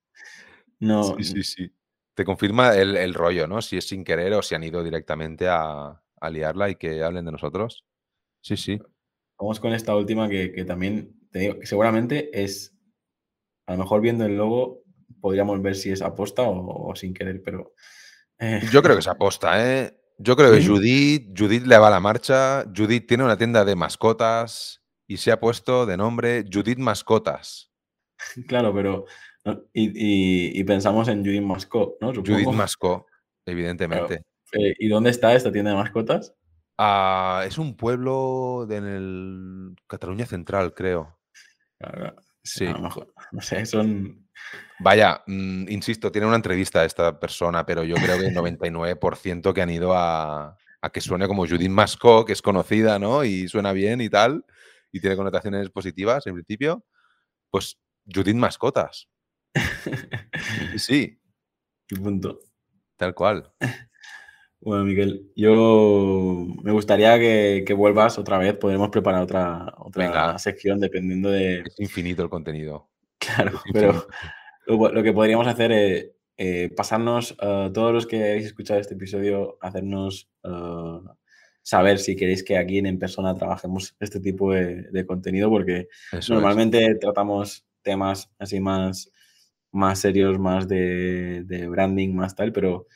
no... 0.80 1.18
Sí, 1.18 1.24
sí, 1.26 1.44
sí. 1.44 1.76
Te 2.14 2.24
confirma 2.24 2.74
el, 2.74 3.14
rollo, 3.14 3.48
¿no? 3.48 3.62
Si 3.62 3.76
es 3.76 3.86
sin 3.86 4.06
querer 4.06 4.32
o 4.32 4.42
si 4.42 4.56
han 4.56 4.64
ido 4.64 4.82
directamente 4.82 5.48
a, 5.50 6.02
liarla 6.32 6.70
y 6.70 6.76
que 6.76 7.04
hablen 7.04 7.26
de 7.26 7.34
nosotros. 7.34 7.84
Sí, 8.40 8.56
sí. 8.56 8.80
Vamos 9.38 9.60
con 9.60 9.74
esta 9.74 9.94
última 9.94 10.30
que, 10.30 10.64
también, 10.66 11.20
te 11.30 11.40
digo, 11.40 11.60
que 11.60 11.66
seguramente 11.66 12.30
es, 12.42 12.74
a 13.66 13.74
lo 13.74 13.80
mejor 13.80 14.00
viendo 14.00 14.26
el 14.26 14.38
logo 14.38 14.84
podríamos 15.20 15.62
ver 15.62 15.76
si 15.76 15.92
es 15.92 16.02
aposta 16.02 16.44
o, 16.44 16.96
sin 16.96 17.14
querer, 17.14 17.42
pero... 17.44 17.74
Eh, 18.40 18.62
Yo 18.72 18.82
creo 18.82 18.96
que 18.96 19.00
es 19.02 19.08
aposta, 19.10 19.70
¿eh? 19.70 20.00
Yo 20.24 20.38
creo 20.38 20.54
que 20.54 20.66
Judith, 20.66 21.38
Judith 21.38 21.66
le 21.66 21.78
va 21.78 21.88
a 21.88 21.92
la 21.92 22.00
marcha. 22.00 22.64
Judith 22.74 23.08
tiene 23.08 23.26
una 23.26 23.38
tienda 23.38 23.66
de 23.66 23.76
mascotas 23.76 24.82
y 25.06 25.18
se 25.18 25.32
ha 25.32 25.40
puesto 25.40 25.86
de 25.86 25.98
nombre 25.98 26.46
Judith 26.52 26.80
Mascotas. 26.80 27.70
Claro, 28.48 28.74
pero. 28.74 29.06
Y, 29.74 30.64
pensamos 30.64 31.10
en 31.10 31.26
Judith 31.26 31.42
Mascot, 31.42 31.98
¿no? 32.00 32.14
Judith 32.14 32.48
Mascot, 32.48 33.06
evidentemente. 33.46 34.24
Eh, 34.54 34.74
¿Y 34.80 34.88
dónde 34.88 35.10
está 35.10 35.36
esta 35.36 35.52
tienda 35.52 35.72
de 35.72 35.78
mascotas? 35.78 36.34
Ah, 36.78 37.44
es 37.46 37.58
un 37.58 37.76
pueblo 37.76 38.66
de 38.66 39.76
Cataluña 39.88 40.26
Central, 40.26 40.74
creo. 40.74 41.20
Sí. 42.44 42.66
A 42.66 42.74
lo 42.74 42.80
mejor, 42.80 43.14
no 43.32 43.42
sé, 43.42 43.66
son. 43.66 44.28
Vaya, 44.80 45.24
mm, 45.28 45.70
insisto, 45.70 46.12
tiene 46.12 46.28
una 46.28 46.36
entrevista 46.36 46.82
a 46.82 46.86
esta 46.86 47.20
persona, 47.20 47.66
pero 47.66 47.84
yo 47.84 47.96
creo 47.96 48.20
que 48.20 48.28
el 48.28 48.36
99% 48.36 49.54
que 49.54 49.62
han 49.62 49.70
ido 49.70 49.94
a, 49.96 50.58
a 50.82 50.90
que 50.90 51.02
suene 51.02 51.28
como 51.28 51.48
Judith 51.48 51.70
Mascot, 51.70 52.28
que 52.28 52.34
es 52.34 52.42
conocida, 52.42 53.00
¿no? 53.00 53.24
Y 53.24 53.48
suena 53.48 53.72
bien 53.72 54.02
y 54.02 54.10
tal, 54.10 54.46
y 54.92 55.00
tiene 55.00 55.16
connotaciones 55.16 55.70
positivas 55.70 56.28
en 56.28 56.34
principio, 56.34 56.86
pues 57.50 57.78
Judith 58.06 58.36
Mascotas. 58.36 59.08
sí. 60.78 61.20
Y 61.90 61.96
punto. 61.96 62.40
Tal 62.98 63.14
cual. 63.14 63.52
Bueno, 64.66 64.86
Miguel, 64.86 65.30
yo 65.36 66.48
me 66.64 66.72
gustaría 66.72 67.20
que, 67.20 67.74
vuelvas 67.76 68.18
otra 68.18 68.38
vez. 68.38 68.56
Podremos 68.56 68.90
preparar 68.90 69.22
otra, 69.22 69.74
otra 69.78 70.38
sección 70.40 70.80
dependiendo 70.80 71.30
de. 71.30 71.60
Es 71.60 71.80
infinito 71.80 72.24
el 72.24 72.30
contenido. 72.30 72.90
Claro, 73.24 73.62
pero 73.72 74.06
lo, 74.68 75.02
que 75.02 75.14
podríamos 75.14 75.48
hacer 75.48 75.72
es 75.72 76.12
eh, 76.36 76.70
pasarnos, 76.76 77.38
a 77.40 77.72
todos 77.74 77.94
los 77.94 78.06
que 78.06 78.18
habéis 78.22 78.48
escuchado 78.48 78.82
este 78.82 78.96
episodio, 78.96 79.58
hacernos 79.62 80.30
eh, 80.44 81.00
saber 81.62 82.00
si 82.00 82.18
queréis 82.18 82.44
que 82.44 82.58
aquí 82.58 82.80
en, 82.80 83.00
persona 83.00 83.34
trabajemos 83.34 83.96
este 84.02 84.20
tipo 84.20 84.52
de, 84.52 85.06
contenido, 85.08 85.50
porque 85.50 85.88
normalmente 86.28 86.96
tratamos 86.96 87.66
temas 87.82 88.30
así 88.38 88.60
más, 88.60 89.10
más 89.72 90.00
serios, 90.00 90.38
más 90.38 90.68
de, 90.68 91.44
de 91.46 91.70
branding, 91.70 92.14
más 92.14 92.36
tal, 92.36 92.52
pero 92.52 92.88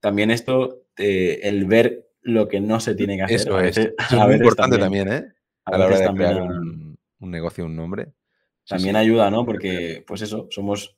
también 0.00 0.30
esto, 0.30 0.85
eh, 0.98 1.40
el 1.42 1.66
ver 1.66 2.08
lo 2.22 2.48
que 2.48 2.60
no 2.60 2.80
se 2.80 2.94
tiene 2.94 3.16
que 3.16 3.22
hacer. 3.22 3.36
Eso 3.36 3.60
es, 3.60 3.94
muy 4.26 4.34
importante 4.34 4.78
también, 4.78 5.12
¿eh? 5.12 5.32
A, 5.64 5.78
la 5.78 5.86
hora 5.86 5.98
de 5.98 6.14
crear 6.14 6.42
un, 6.42 6.98
negocio, 7.20 7.64
un 7.64 7.76
nombre. 7.76 8.12
También 8.66 8.96
ayuda, 8.96 9.30
¿no? 9.30 9.44
Porque, 9.44 10.04
pues 10.06 10.22
eso, 10.22 10.48
somos. 10.50 10.96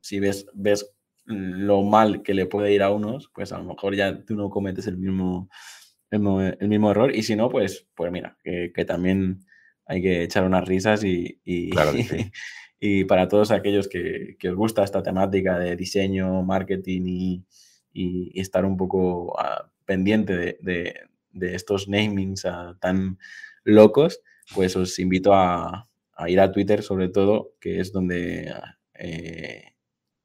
Si 0.00 0.20
ves, 0.20 0.46
ves 0.52 0.94
lo 1.26 1.82
mal 1.82 2.22
que 2.22 2.34
le 2.34 2.46
puede 2.46 2.72
ir 2.72 2.82
a 2.82 2.90
unos, 2.90 3.30
pues 3.34 3.52
a 3.52 3.58
lo 3.58 3.64
mejor 3.64 3.94
ya 3.94 4.24
tú 4.24 4.36
no 4.36 4.50
cometes 4.50 4.86
el 4.86 4.98
mismo, 4.98 5.48
el, 6.10 6.68
mismo 6.68 6.90
error. 6.90 7.14
Y 7.14 7.22
si 7.22 7.36
no, 7.36 7.48
pues, 7.48 7.86
pues 7.94 8.12
mira, 8.12 8.36
que, 8.42 8.84
también 8.86 9.40
hay 9.86 10.02
que 10.02 10.22
echar 10.22 10.44
unas 10.44 10.66
risas 10.66 11.02
y, 11.04 11.70
claro 11.70 11.92
Y 12.80 13.04
para 13.04 13.28
todos 13.28 13.50
aquellos 13.50 13.88
que, 13.88 14.36
os 14.46 14.54
gusta 14.54 14.84
esta 14.84 15.02
temática 15.02 15.58
de 15.58 15.74
diseño, 15.76 16.42
marketing 16.42 17.02
y, 17.06 17.44
estar 18.34 18.64
un 18.64 18.76
poco 18.76 19.38
ah, 19.38 19.70
pendiente 19.84 20.58
de, 20.60 20.94
estos 21.40 21.88
namings 21.88 22.44
ah, 22.44 22.76
tan 22.80 23.18
locos, 23.64 24.20
pues 24.54 24.76
os 24.76 24.98
invito 24.98 25.32
a, 25.34 25.88
ir 26.26 26.40
a 26.40 26.52
Twitter 26.52 26.82
sobre 26.82 27.08
todo, 27.08 27.54
que 27.60 27.80
es 27.80 27.92
donde 27.92 28.54
eh, 28.94 29.74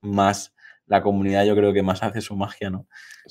más 0.02 0.54
la 0.86 1.02
comunidad 1.02 1.46
yo 1.46 1.56
creo 1.56 1.74
que 1.74 1.84
más 1.84 2.04
hace 2.04 2.22
su 2.22 2.36
magia, 2.36 2.70
¿no? 2.70 2.88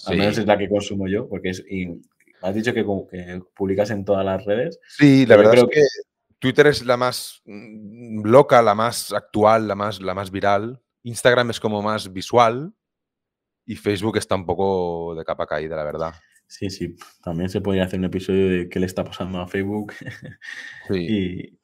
Al 0.06 0.16
menos 0.16 0.38
es 0.38 0.46
la 0.46 0.56
que 0.56 0.68
consumo 0.68 1.08
yo, 1.08 1.28
porque 1.28 1.50
es... 1.50 1.64
Y, 1.68 2.00
has 2.40 2.54
dicho 2.54 2.72
que, 2.72 2.84
que, 3.10 3.42
publicas 3.54 3.90
en 3.90 4.04
todas 4.04 4.24
las 4.24 4.44
redes. 4.44 4.78
Sí, 4.86 5.26
la 5.26 5.36
verdad 5.36 5.52
creo 5.52 5.68
es 5.68 5.74
que 5.74 5.82
Twitter 6.38 6.68
es 6.68 6.84
la 6.84 6.96
más 6.96 7.42
mm, 7.44 8.24
loca, 8.24 8.62
la 8.62 8.76
más 8.76 9.12
actual, 9.12 9.66
la 9.66 9.74
más, 9.74 10.00
la 10.00 10.14
más 10.14 10.30
viral. 10.30 10.80
Instagram 11.02 11.50
es 11.50 11.58
como 11.58 11.82
más 11.82 12.12
visual 12.12 12.72
y 13.68 13.76
Facebook 13.76 14.16
está 14.16 14.34
un 14.34 14.46
poco 14.46 15.14
de 15.14 15.26
capa 15.26 15.46
caída, 15.46 15.76
la 15.76 15.84
verdad. 15.84 16.14
Sí, 16.46 16.70
sí. 16.70 16.96
También 17.22 17.50
se 17.50 17.60
podría 17.60 17.84
hacer 17.84 17.98
un 17.98 18.06
episodio 18.06 18.48
de 18.48 18.68
qué 18.70 18.80
le 18.80 18.86
está 18.86 19.04
pasando 19.04 19.40
a 19.40 19.46
Facebook. 19.46 19.92
Sí. 20.88 21.60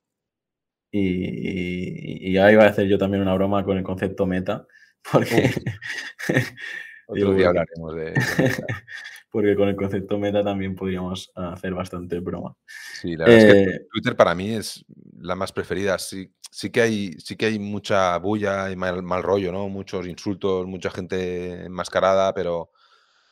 y, 0.92 2.30
y, 2.30 2.36
ahora 2.36 2.52
iba 2.52 2.64
a 2.64 2.68
hacer 2.68 2.86
yo 2.86 2.98
también 2.98 3.22
una 3.22 3.34
broma 3.34 3.64
con 3.64 3.78
el 3.78 3.82
concepto 3.82 4.26
meta, 4.26 4.66
porque... 5.12 5.50
Otro 7.06 7.34
día 7.34 7.48
hablaremos 7.48 7.94
de 7.96 8.14
porque 9.34 9.56
con 9.56 9.68
el 9.68 9.74
concepto 9.74 10.16
meta 10.16 10.44
también 10.44 10.76
podríamos 10.76 11.32
hacer 11.34 11.74
bastante 11.74 12.20
broma. 12.20 12.56
Sí, 13.00 13.16
la 13.16 13.24
verdad 13.24 13.48
es 13.48 13.52
que 13.52 13.62
eh, 13.62 13.86
Twitter 13.92 14.14
para 14.14 14.32
mí 14.34 14.54
es 14.54 14.84
la 15.18 15.34
más 15.34 15.52
preferida. 15.52 15.98
Sí, 15.98 16.32
sí, 16.54 16.70
que, 16.70 16.82
hay, 16.82 17.12
sí 17.18 17.36
que 17.36 17.46
hay 17.46 17.58
mucha 17.58 18.16
bulla 18.18 18.70
y 18.70 18.76
mal, 18.76 19.22
rollo, 19.22 19.50
¿no? 19.50 19.68
Muchos 19.68 20.06
insultos, 20.06 20.66
mucha 20.68 20.88
gente 20.88 21.64
enmascarada, 21.64 22.32
pero, 22.32 22.70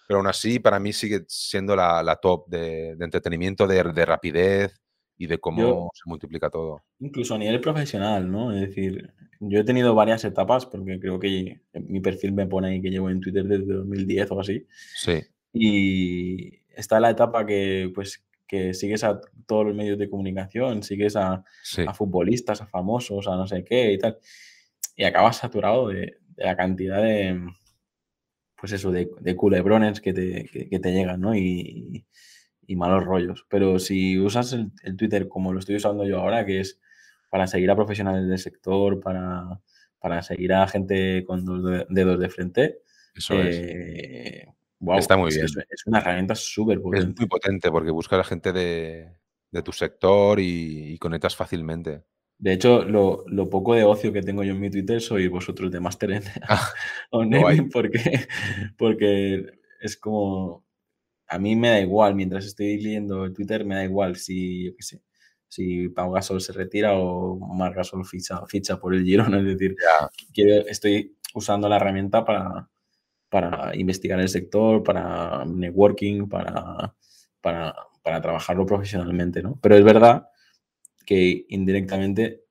pero 0.09 0.19
aún 0.19 0.27
así 0.27 0.59
para 0.59 0.81
mí 0.81 0.93
sigue 0.93 1.25
siendo 1.29 1.77
la, 1.77 2.19
top 2.21 2.49
de, 2.49 2.97
entretenimiento, 2.99 3.69
de, 3.69 4.05
rapidez 4.05 4.75
y 5.17 5.29
de 5.29 5.39
cómo 5.39 5.91
se 5.95 6.03
multiplica 6.07 6.51
todo. 6.51 6.83
Incluso 6.99 7.37
a 7.37 7.39
nivel 7.39 7.61
profesional, 7.61 8.29
¿no? 8.29 8.53
Es 8.53 8.63
decir, 8.63 9.15
yo 9.39 9.61
he 9.61 9.65
tenido 9.65 9.95
varias 9.95 10.25
etapas, 10.25 10.67
porque 10.67 10.99
creo 10.99 11.21
que 11.21 11.61
mi 11.75 12.01
perfil 12.01 12.33
me 12.33 12.49
pone 12.49 12.71
ahí 12.71 12.83
que 12.83 12.91
llevo 12.91 13.09
en 13.09 13.21
Twitter 13.21 13.45
desde 13.45 13.73
2010 13.73 14.33
o 14.33 14.41
así. 14.41 14.67
Sí. 14.97 15.21
Y 15.53 16.59
está 16.75 16.99
la 16.99 17.11
etapa 17.11 17.47
que, 17.47 17.93
pues, 17.95 18.25
que 18.53 18.75
sigues 18.75 19.03
a 19.03 19.19
todos 19.47 19.65
los 19.65 19.75
medios 19.75 19.99
de 19.99 20.11
comunicación, 20.11 20.83
sigues 20.83 21.17
a, 21.17 21.43
futbolistas, 21.95 22.61
a 22.61 22.67
famosos, 22.67 23.27
a 23.27 23.31
no 23.35 23.47
sé 23.47 23.65
qué 23.65 23.95
y 23.95 23.99
tal. 23.99 24.19
Y 24.95 25.05
acabas 25.05 25.39
saturado 25.39 25.89
de, 25.89 26.19
la 26.37 26.55
cantidad 26.55 27.03
de, 27.03 27.41
pues 28.55 28.73
eso, 28.73 28.93
de, 28.93 29.37
culebrones 29.37 30.03
que 30.03 30.13
te, 30.13 30.45
que, 30.69 30.79
te 30.79 30.93
llegan, 30.93 31.23
¿no? 31.23 31.35
Y, 31.35 32.07
malos 32.77 33.05
rollos. 33.05 33.47
Pero 33.49 33.79
si 33.79 34.19
usas 34.19 34.53
el, 34.53 34.97
Twitter 34.97 35.29
como 35.29 35.55
lo 35.55 35.59
estoy 35.59 35.77
usando 35.77 36.07
yo 36.07 36.21
ahora, 36.21 36.45
que 36.45 36.61
es 36.61 36.79
para 37.31 37.47
seguir 37.47 37.71
a 37.71 37.77
profesionales 37.77 38.29
del 38.29 38.39
sector, 38.39 39.01
para, 39.01 39.61
para 39.99 40.23
seguir 40.23 40.53
a 40.53 40.69
gente 40.69 41.25
con 41.25 41.47
dos 41.47 41.87
dedos 41.89 42.21
de 42.21 42.29
frente, 42.29 42.79
Eso 43.15 43.43
es. 43.43 44.47
Está 44.99 45.17
muy 45.17 45.31
bien. 45.31 45.45
Es, 45.45 45.87
una 45.87 45.99
herramienta 45.99 46.35
súper 46.35 46.81
potente. 46.81 47.11
Es 47.11 47.19
muy 47.19 47.29
potente 47.29 47.71
porque 47.71 47.91
busca 47.91 48.17
a 48.17 48.19
la 48.19 48.25
gente 48.25 48.53
de, 48.53 49.13
tu 49.63 49.73
sector 49.73 50.39
y, 50.41 50.99
conectas 50.99 51.37
fácilmente. 51.37 52.05
De 52.39 52.55
hecho, 52.55 52.85
lo, 52.85 53.25
poco 53.49 53.75
de 53.75 53.85
ocio 53.85 54.13
que 54.13 54.23
tengo 54.23 54.43
yo 54.43 54.53
en 54.53 54.61
mi 54.61 54.71
Twitter 54.71 55.01
soy 55.01 55.29
vosotros 55.29 55.71
de 55.71 55.81
Master 55.81 56.13
en 56.13 56.23
ah, 56.49 56.73
porque, 57.73 58.27
porque 58.77 59.47
es 59.81 59.97
como. 59.97 60.65
A 61.29 61.39
mí 61.39 61.57
me 61.57 61.71
da 61.71 61.81
igual, 61.81 62.15
mientras 62.15 62.45
estoy 62.45 62.79
leyendo 62.79 63.25
el 63.25 63.33
Twitter, 63.33 63.65
me 63.65 63.77
da 63.77 63.85
igual 63.85 64.17
si, 64.17 64.67
yo 64.67 64.77
qué 64.77 64.83
sé, 64.83 65.03
si 65.49 65.89
Pau 65.89 66.11
Gasol 66.11 66.43
se 66.43 66.53
retira 66.53 66.93
o 66.95 67.39
Mar 67.39 67.73
Gasol 67.73 68.05
ficha, 68.05 68.45
ficha 68.47 68.79
por 68.79 68.95
el 68.95 69.03
Girona. 69.03 69.39
Es 69.39 69.45
decir, 69.45 69.75
estoy 70.69 71.17
usando 71.35 71.71
la 71.71 71.77
herramienta 71.77 72.23
para, 72.23 72.69
para 73.33 73.75
investigar 73.75 74.21
el 74.21 74.29
sector, 74.29 74.83
para 74.83 75.47
networking, 75.47 76.29
para, 76.29 76.95
para, 77.41 77.75
trabajarlo 78.21 78.67
profesionalmente, 78.67 79.43
¿no? 79.43 79.59
Pero 79.63 79.75
es 79.75 79.83
verdad 79.83 80.29
que 81.07 81.47
indirectamente 81.49 82.45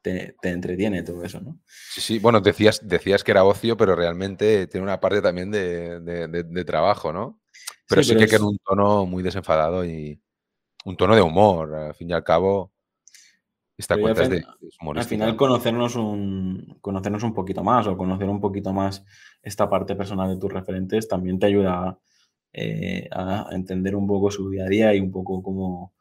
te, 0.00 0.34
entretiene 0.42 1.02
todo 1.02 1.22
eso, 1.24 1.42
¿no? 1.42 1.58
Sí, 1.66 2.00
sí, 2.00 2.18
bueno, 2.20 2.40
decías, 2.40 2.80
decías 2.88 3.22
que 3.22 3.32
era 3.32 3.44
ocio, 3.44 3.76
pero 3.76 3.94
realmente 3.94 4.66
tiene 4.66 4.84
una 4.84 4.98
parte 4.98 5.20
también 5.20 5.50
de, 5.50 6.64
trabajo, 6.66 7.12
¿no? 7.12 7.42
Pero 7.86 8.02
sí, 8.02 8.16
que 8.16 8.24
es... 8.24 8.40
un 8.40 8.56
tono 8.64 9.04
muy 9.04 9.22
desenfadado 9.22 9.84
y 9.84 10.18
un 10.86 10.96
tono 10.96 11.14
de 11.14 11.20
humor, 11.20 11.74
al 11.74 11.94
fin 11.94 12.08
y 12.08 12.14
al 12.14 12.24
cabo. 12.24 12.72
Esta 13.76 13.98
cuenta 13.98 14.22
es 14.22 14.30
de, 14.30 14.44
Al 14.94 15.04
final 15.04 15.36
conocernos 15.36 15.96
un, 15.96 16.78
conocernos 16.80 17.24
un 17.24 17.34
poquito 17.34 17.64
más 17.64 17.86
o 17.88 17.96
conocer 17.96 18.28
un 18.28 18.40
poquito 18.40 18.72
más 18.72 19.04
esta 19.42 19.68
parte 19.68 19.96
personal 19.96 20.28
de 20.28 20.40
tus 20.40 20.52
referentes 20.52 21.08
también 21.08 21.40
te 21.40 21.46
ayuda 21.46 21.98
eh, 22.52 23.08
a 23.10 23.48
entender 23.50 23.96
un 23.96 24.06
poco 24.06 24.30
su 24.30 24.48
día 24.48 24.64
a 24.64 24.68
día 24.68 24.94
y 24.94 25.00
un 25.00 25.10
poco 25.10 25.42
cómo, 25.42 25.92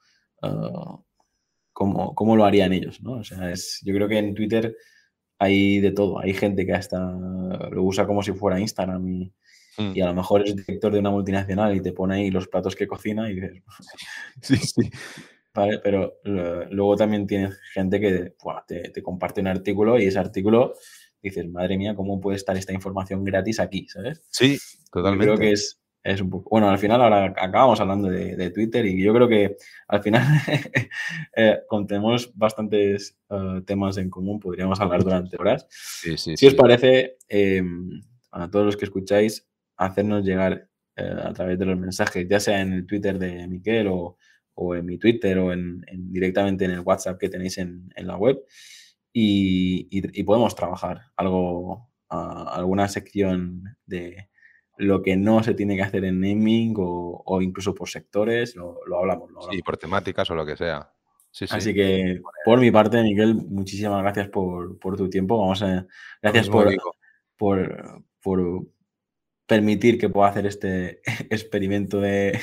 ah, 0.43 0.99
cómo, 1.73 2.35
lo 2.35 2.45
harían 2.45 2.73
ellos, 2.73 3.01
¿no? 3.01 3.13
O 3.13 3.23
sea, 3.23 3.49
es, 3.51 3.81
yo 3.83 3.93
creo 3.95 4.07
que 4.07 4.19
en 4.19 4.35
Twitter 4.35 4.77
hay 5.39 5.79
de 5.79 5.91
todo. 5.91 6.19
Hay 6.19 6.35
gente 6.35 6.67
que 6.67 6.73
hasta 6.73 6.99
lo 6.99 7.83
usa 7.83 8.05
como 8.05 8.21
si 8.21 8.33
fuera 8.33 8.59
Instagram 8.59 9.07
y, 9.07 9.33
hmm. 9.79 9.91
y 9.95 10.01
a 10.01 10.05
lo 10.05 10.13
mejor 10.13 10.47
es 10.47 10.55
director 10.55 10.93
de 10.93 10.99
una 10.99 11.09
multinacional 11.09 11.75
y 11.75 11.81
te 11.81 11.91
pone 11.91 12.15
ahí 12.17 12.29
los 12.29 12.47
platos 12.47 12.75
que 12.75 12.85
cocina 12.85 13.31
y 13.31 13.33
dices... 13.33 13.63
sí, 14.41 14.57
sí. 14.57 14.91
¿Vale? 15.53 15.79
Pero 15.79 16.19
luego 16.23 16.95
también 16.95 17.27
tienes 17.27 17.59
gente 17.73 17.99
que 17.99 18.33
te, 18.67 19.03
comparte 19.03 19.41
un 19.41 19.47
artículo 19.47 19.99
y 19.99 20.05
ese 20.05 20.19
artículo 20.19 20.73
dices, 21.21 21.47
madre 21.47 21.77
mía, 21.77 21.95
¿cómo 21.95 22.19
puede 22.19 22.37
estar 22.37 22.57
esta 22.57 22.73
información 22.73 23.23
gratis 23.23 23.59
aquí? 23.59 23.87
¿Sabes? 23.87 24.21
Sí, 24.29 24.57
totalmente. 24.91 25.25
creo 25.25 25.37
que 25.37 25.53
es, 25.53 25.81
es 26.03 26.19
un 26.21 26.29
poco. 26.29 26.49
Bueno, 26.49 26.69
al 26.69 26.77
final 26.77 27.01
ahora 27.01 27.33
acabamos 27.37 27.79
hablando 27.79 28.09
de, 28.09 28.51
Twitter 28.51 28.85
y 28.85 29.01
yo 29.01 29.13
creo 29.13 29.27
que 29.27 29.55
al 29.87 30.03
final 30.03 30.21
eh, 31.35 31.59
contemos 31.67 32.31
bastantes 32.35 33.17
eh, 33.29 33.61
temas 33.65 33.97
en 33.97 34.09
común, 34.09 34.39
podríamos 34.39 34.79
hablar 34.81 35.03
durante 35.03 35.37
horas. 35.39 35.65
si 35.69 36.45
os 36.45 36.55
parece, 36.55 37.17
em, 37.29 38.01
a 38.31 38.49
todos 38.49 38.65
los 38.65 38.77
que 38.77 38.85
escucháis, 38.85 39.47
hacernos 39.77 40.25
llegar 40.25 40.67
eh, 40.95 41.15
a 41.23 41.31
través 41.33 41.57
de 41.57 41.65
los 41.65 41.79
mensajes, 41.79 42.27
ya 42.27 42.39
sea 42.39 42.59
en 42.59 42.73
el 42.73 42.85
Twitter 42.85 43.17
de 43.17 43.47
Miquel 43.47 43.87
o, 43.87 44.17
en 44.75 44.85
mi 44.85 44.97
Twitter 44.97 45.37
o 45.39 45.51
en, 45.51 45.83
directamente 45.91 46.65
en 46.65 46.71
el 46.71 46.81
WhatsApp 46.81 47.19
que 47.19 47.29
tenéis 47.29 47.57
en, 47.57 47.89
la 47.95 48.17
web 48.17 48.43
y, 49.11 50.23
podemos 50.23 50.55
trabajar 50.55 51.01
algo, 51.15 51.89
alguna 52.09 52.87
sección 52.87 53.77
de 53.85 54.29
lo 54.77 55.01
que 55.01 55.15
no 55.15 55.43
se 55.43 55.53
tiene 55.53 55.75
que 55.75 55.83
hacer 55.83 56.05
en 56.05 56.19
naming 56.19 56.73
o, 56.77 57.41
incluso 57.41 57.73
por 57.75 57.89
sectores, 57.89 58.55
lo, 58.55 58.77
hablamos, 58.97 59.29
Sí, 59.51 59.61
por 59.61 59.77
temáticas 59.77 60.29
o 60.31 60.35
lo 60.35 60.45
que 60.45 60.57
sea. 60.57 60.91
Así 61.49 61.73
que 61.73 62.21
por 62.45 62.59
mi 62.59 62.69
parte, 62.69 63.01
Miguel, 63.01 63.35
muchísimas 63.35 64.01
gracias 64.03 64.29
por, 64.29 64.77
tu 64.79 65.09
tiempo. 65.09 65.39
Vamos 65.39 65.63
a, 65.63 65.87
gracias 66.21 66.49
por, 66.49 66.71
por, 67.37 68.67
permitir 69.47 69.97
que 69.99 70.09
pueda 70.09 70.29
hacer 70.29 70.45
este 70.45 71.01
experimento 71.29 71.99
de, 71.99 72.39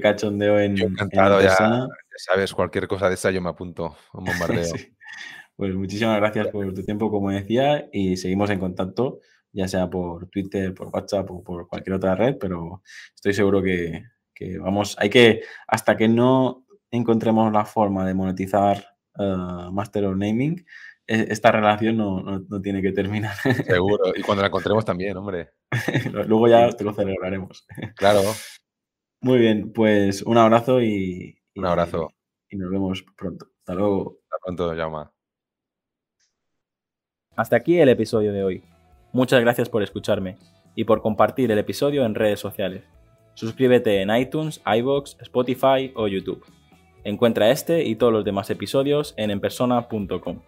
cachondeo 0.00 0.58
en, 0.58 0.78
encantado, 0.78 1.40
ya, 1.40 1.86
sabes, 2.16 2.52
cualquier 2.52 2.88
cosa 2.88 3.08
de 3.08 3.14
esa 3.14 3.30
yo 3.30 3.40
me 3.40 3.50
apunto 3.50 3.96
un 4.12 4.24
bombardeo. 4.24 4.72
Pues 5.54 5.74
muchísimas 5.74 6.16
gracias 6.16 6.48
por 6.48 6.72
tu 6.72 6.82
tiempo, 6.82 7.10
como 7.10 7.30
decía, 7.30 7.86
y 7.92 8.16
seguimos 8.16 8.48
en 8.50 8.58
contacto 8.58 9.20
ya 9.52 9.68
sea 9.68 9.88
por 9.88 10.28
Twitter, 10.28 10.74
por 10.74 10.88
WhatsApp 10.88 11.30
o 11.30 11.44
por 11.44 11.68
cualquier 11.68 11.94
otra 11.94 12.14
red, 12.14 12.36
pero 12.38 12.82
estoy 13.14 13.34
seguro 13.34 13.62
que, 13.62 14.04
vamos, 14.58 14.96
hay 14.98 15.10
que, 15.10 15.42
hasta 15.68 15.96
que 15.96 16.08
no 16.08 16.66
encontremos 16.90 17.52
la 17.52 17.64
forma 17.64 18.06
de 18.06 18.14
monetizar 18.14 18.84
uh, 19.18 19.70
Master 19.70 20.06
of 20.06 20.16
Naming, 20.16 20.64
e, 21.06 21.26
esta 21.30 21.52
relación 21.52 21.96
no, 21.96 22.42
tiene 22.62 22.82
que 22.82 22.92
terminar. 22.92 23.36
Seguro, 23.36 24.12
y 24.16 24.22
cuando 24.22 24.42
la 24.42 24.48
encontremos 24.48 24.84
también, 24.84 25.16
hombre. 25.16 25.50
Luego 26.12 26.48
ya 26.48 26.70
te 26.72 26.84
lo 26.84 26.92
celebraremos. 26.92 27.66
Claro. 27.96 28.22
Muy 29.22 29.38
bien, 29.38 29.72
pues 29.72 30.22
un 30.22 30.36
abrazo 30.36 30.82
y, 30.82 31.38
un 31.54 31.64
abrazo. 31.64 32.10
Y, 32.50 32.56
nos 32.56 32.70
vemos 32.70 33.04
pronto. 33.16 33.46
Hasta 33.60 33.74
luego. 33.74 34.18
Hasta 34.24 34.36
pronto, 34.42 34.74
Llama. 34.74 35.12
Hasta 37.36 37.56
aquí 37.56 37.78
el 37.78 37.88
episodio 37.88 38.32
de 38.32 38.42
hoy. 38.42 38.64
Muchas 39.12 39.40
gracias 39.40 39.68
por 39.68 39.84
escucharme 39.84 40.38
y 40.74 40.84
por 40.84 41.02
compartir 41.02 41.52
el 41.52 41.58
episodio 41.58 42.04
en 42.04 42.16
redes 42.16 42.40
sociales. 42.40 42.82
Suscríbete 43.34 44.02
en 44.02 44.14
iTunes, 44.14 44.60
iBox, 44.66 45.16
Spotify 45.20 45.92
o 45.94 46.08
YouTube. 46.08 46.44
Encuentra 47.04 47.50
este 47.50 47.84
y 47.84 47.94
todos 47.94 48.12
los 48.12 48.24
demás 48.24 48.50
episodios 48.50 49.14
en 49.16 49.30
enpersona.com. 49.30 50.40